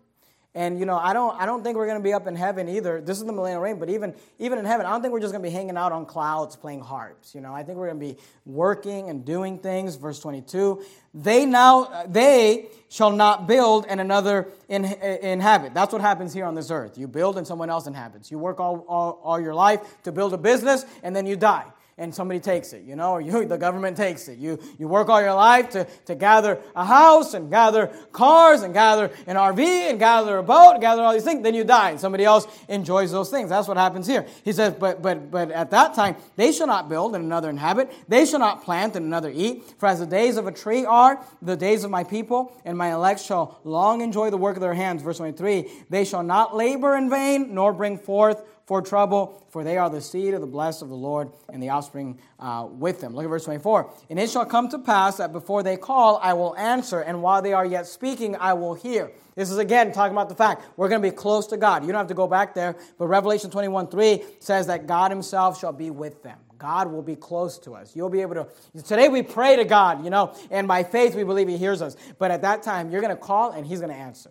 [0.53, 2.67] And you know, I don't, I don't think we're going to be up in heaven
[2.67, 2.99] either.
[2.99, 5.31] This is the millennial reign, but even, even in heaven, I don't think we're just
[5.31, 7.33] going to be hanging out on clouds playing harps.
[7.33, 9.95] You know, I think we're going to be working and doing things.
[9.95, 10.83] Verse 22,
[11.13, 15.73] they now, they shall not build and another in, inhabit.
[15.73, 16.97] That's what happens here on this earth.
[16.97, 18.29] You build and someone else inhabits.
[18.29, 21.71] You work all, all, all your life to build a business and then you die
[22.01, 24.39] and somebody takes it, you know, or you, the government takes it.
[24.39, 28.73] You, you work all your life to, to gather a house and gather cars and
[28.73, 31.91] gather an RV and gather a boat, and gather all these things, then you die
[31.91, 33.49] and somebody else enjoys those things.
[33.49, 34.25] That's what happens here.
[34.43, 37.91] He says, but, but, but at that time, they shall not build and another inhabit.
[38.07, 39.63] They shall not plant and another eat.
[39.77, 42.91] For as the days of a tree are, the days of my people, and my
[42.91, 45.03] elect shall long enjoy the work of their hands.
[45.03, 49.77] Verse 23, they shall not labor in vain, nor bring forth for trouble, for they
[49.77, 53.15] are the seed of the blessed of the Lord and the offspring uh, with them.
[53.15, 53.91] Look at verse 24.
[54.09, 57.41] And it shall come to pass that before they call, I will answer, and while
[57.41, 59.11] they are yet speaking, I will hear.
[59.35, 61.83] This is again talking about the fact we're going to be close to God.
[61.83, 65.59] You don't have to go back there, but Revelation 21 3 says that God Himself
[65.59, 66.37] shall be with them.
[66.57, 67.95] God will be close to us.
[67.95, 68.47] You'll be able to.
[68.83, 71.95] Today we pray to God, you know, and by faith we believe He hears us.
[72.19, 74.29] But at that time, you're going to call and He's going to answer.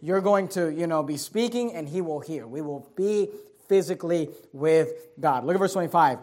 [0.00, 2.46] You're going to, you know, be speaking and He will hear.
[2.46, 3.30] We will be
[3.72, 5.46] physically with God.
[5.46, 6.18] Look at verse 25.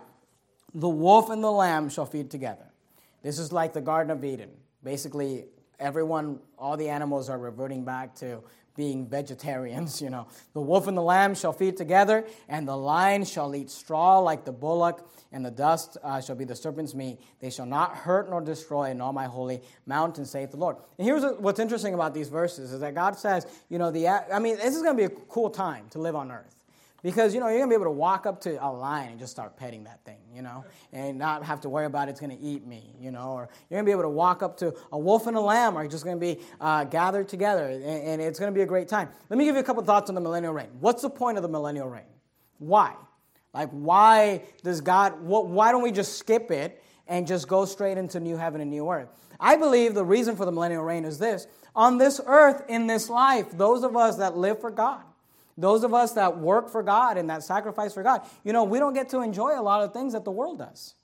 [0.76, 2.66] The wolf and the lamb shall feed together.
[3.24, 4.52] This is like the Garden of Eden.
[4.84, 5.46] Basically,
[5.80, 8.44] everyone, all the animals are reverting back to
[8.76, 10.28] being vegetarians, you know.
[10.54, 14.46] The wolf and the lamb shall feed together, and the lion shall eat straw like
[14.46, 17.20] the bullock, and the dust uh, shall be the serpent's meat.
[17.40, 20.76] They shall not hurt nor destroy in all my holy mountain, saith the Lord.
[21.00, 24.38] And here's what's interesting about these verses is that God says, you know, the I
[24.38, 26.59] mean, this is going to be a cool time to live on earth.
[27.02, 29.32] Because, you know, you're to be able to walk up to a lion and just
[29.32, 32.66] start petting that thing, you know, and not have to worry about it's to eat
[32.66, 35.38] me, you know, or you're to be able to walk up to a wolf and
[35.38, 38.66] a lamb are just to be uh, gathered together, and, and it's to be a
[38.66, 39.10] great time.
[39.30, 40.70] Let me give you a couple thoughts on the millennial reign.
[40.80, 42.04] What's the point of the millennial reign?
[42.58, 42.96] Why?
[43.54, 47.98] Like, why does God, what, why don't we just skip it and just go straight
[47.98, 49.10] into new heaven and new earth?
[49.40, 51.48] I believe the reason for the millennial reign is this.
[51.76, 55.02] On this earth, in this life, those of us that live for God,
[55.60, 58.80] those of us that work for God and that sacrifice for God, you know, we
[58.80, 60.96] don't get to enjoy a lot of things that the world does.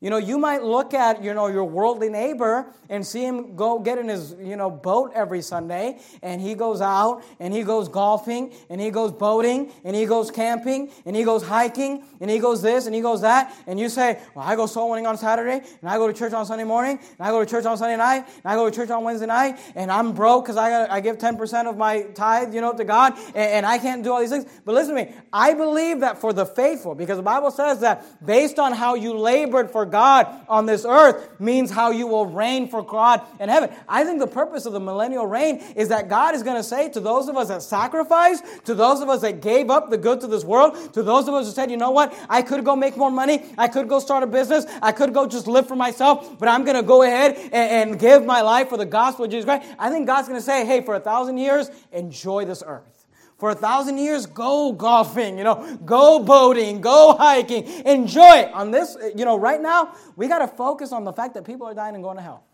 [0.00, 3.80] You know, you might look at, you know, your worldly neighbor and see him go
[3.80, 7.88] get in his, you know, boat every Sunday and he goes out and he goes
[7.88, 12.38] golfing and he goes boating and he goes camping and he goes hiking and he
[12.38, 15.18] goes this and he goes that and you say, "Well, I go soul winning on
[15.18, 17.76] Saturday and I go to church on Sunday morning and I go to church on
[17.76, 20.86] Sunday night and I go to church on Wednesday night and I'm broke cuz I
[20.94, 24.12] I give 10% of my tithe, you know, to God and, and I can't do
[24.12, 25.12] all these things." But listen to me.
[25.32, 29.18] I believe that for the faithful because the Bible says that based on how you
[29.18, 33.70] labored for God on this earth means how you will reign for God in heaven.
[33.88, 36.88] I think the purpose of the millennial reign is that God is going to say
[36.90, 40.24] to those of us that sacrificed, to those of us that gave up the goods
[40.24, 42.76] of this world, to those of us who said, you know what, I could go
[42.76, 45.76] make more money, I could go start a business, I could go just live for
[45.76, 49.24] myself, but I'm going to go ahead and, and give my life for the gospel
[49.24, 49.66] of Jesus Christ.
[49.78, 52.97] I think God's going to say, hey, for a thousand years, enjoy this earth.
[53.38, 58.52] For a thousand years, go golfing, you know, go boating, go hiking, enjoy it.
[58.52, 61.66] On this, you know, right now, we got to focus on the fact that people
[61.66, 62.44] are dying and going to hell.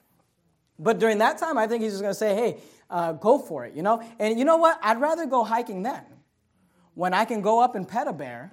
[0.78, 2.58] But during that time, I think he's just going to say, hey,
[2.90, 4.02] uh, go for it, you know?
[4.18, 4.78] And you know what?
[4.82, 6.02] I'd rather go hiking then
[6.94, 8.52] when I can go up and pet a bear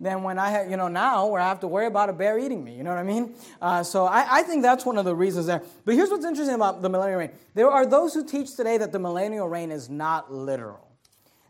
[0.00, 2.38] than when I have, you know, now where I have to worry about a bear
[2.38, 2.76] eating me.
[2.76, 3.34] You know what I mean?
[3.60, 5.62] Uh, so I, I, think that's one of the reasons there.
[5.84, 8.92] But here's what's interesting about the millennial reign there are those who teach today that
[8.92, 10.91] the millennial reign is not literal.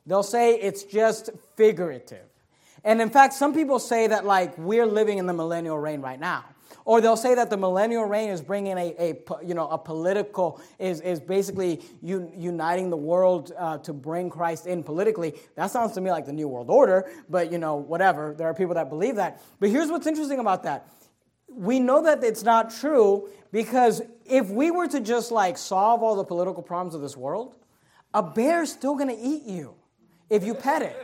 [0.07, 2.27] They'll say it's just figurative.
[2.85, 6.19] And in fact, some people say that like we're living in the millennial reign right
[6.19, 6.45] now.
[6.85, 10.61] Or they'll say that the millennial reign is bringing a, a you know, a political,
[10.81, 15.35] is, is basically un, uniting the world uh, to bring Christ in politically.
[15.55, 18.35] That sounds to me like the New World Order, but, you know, whatever.
[18.37, 19.41] There are people that believe that.
[19.61, 20.89] But here's what's interesting about that.
[21.49, 26.17] We know that it's not true because if we were to just like solve all
[26.17, 27.55] the political problems of this world,
[28.15, 29.75] a bear's still going to eat you
[30.33, 30.97] if you pet it.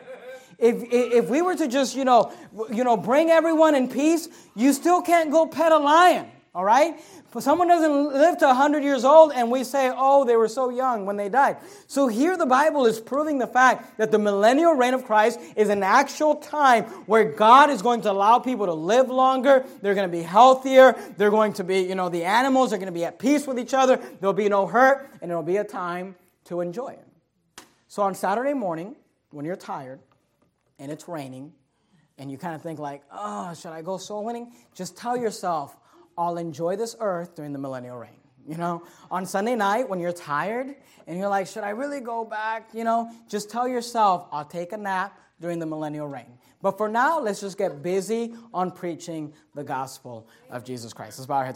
[0.59, 2.33] If, if we were to just, you know,
[2.73, 6.99] you know, bring everyone in peace, you still can't go pet a lion, all right?
[7.33, 10.71] If someone doesn't live to 100 years old and we say, oh, they were so
[10.71, 11.59] young when they died.
[11.87, 15.69] So here the Bible is proving the fact that the millennial reign of Christ is
[15.69, 19.65] an actual time where God is going to allow people to live longer.
[19.83, 20.97] They're going to be healthier.
[21.19, 23.61] They're going to be, you know, the animals are going to be at peace with
[23.61, 24.01] each other.
[24.19, 26.17] There'll be no hurt and it'll be a time
[26.47, 27.05] to enjoy it.
[27.87, 28.97] So on Saturday morning,
[29.31, 30.01] when you're tired,
[30.79, 31.53] and it's raining
[32.19, 34.53] and you kind of think like, oh, should I go soul winning?
[34.75, 35.77] Just tell yourself,
[36.17, 38.11] I'll enjoy this earth during the millennial reign.
[38.47, 40.75] You know, on Sunday night when you're tired
[41.07, 42.71] and you're like, should I really go back?
[42.73, 46.39] You know, just tell yourself, I'll take a nap during the millennial reign.
[46.61, 51.19] But for now, let's just get busy on preaching the gospel of Jesus Christ.
[51.19, 51.47] Let's bow our heads.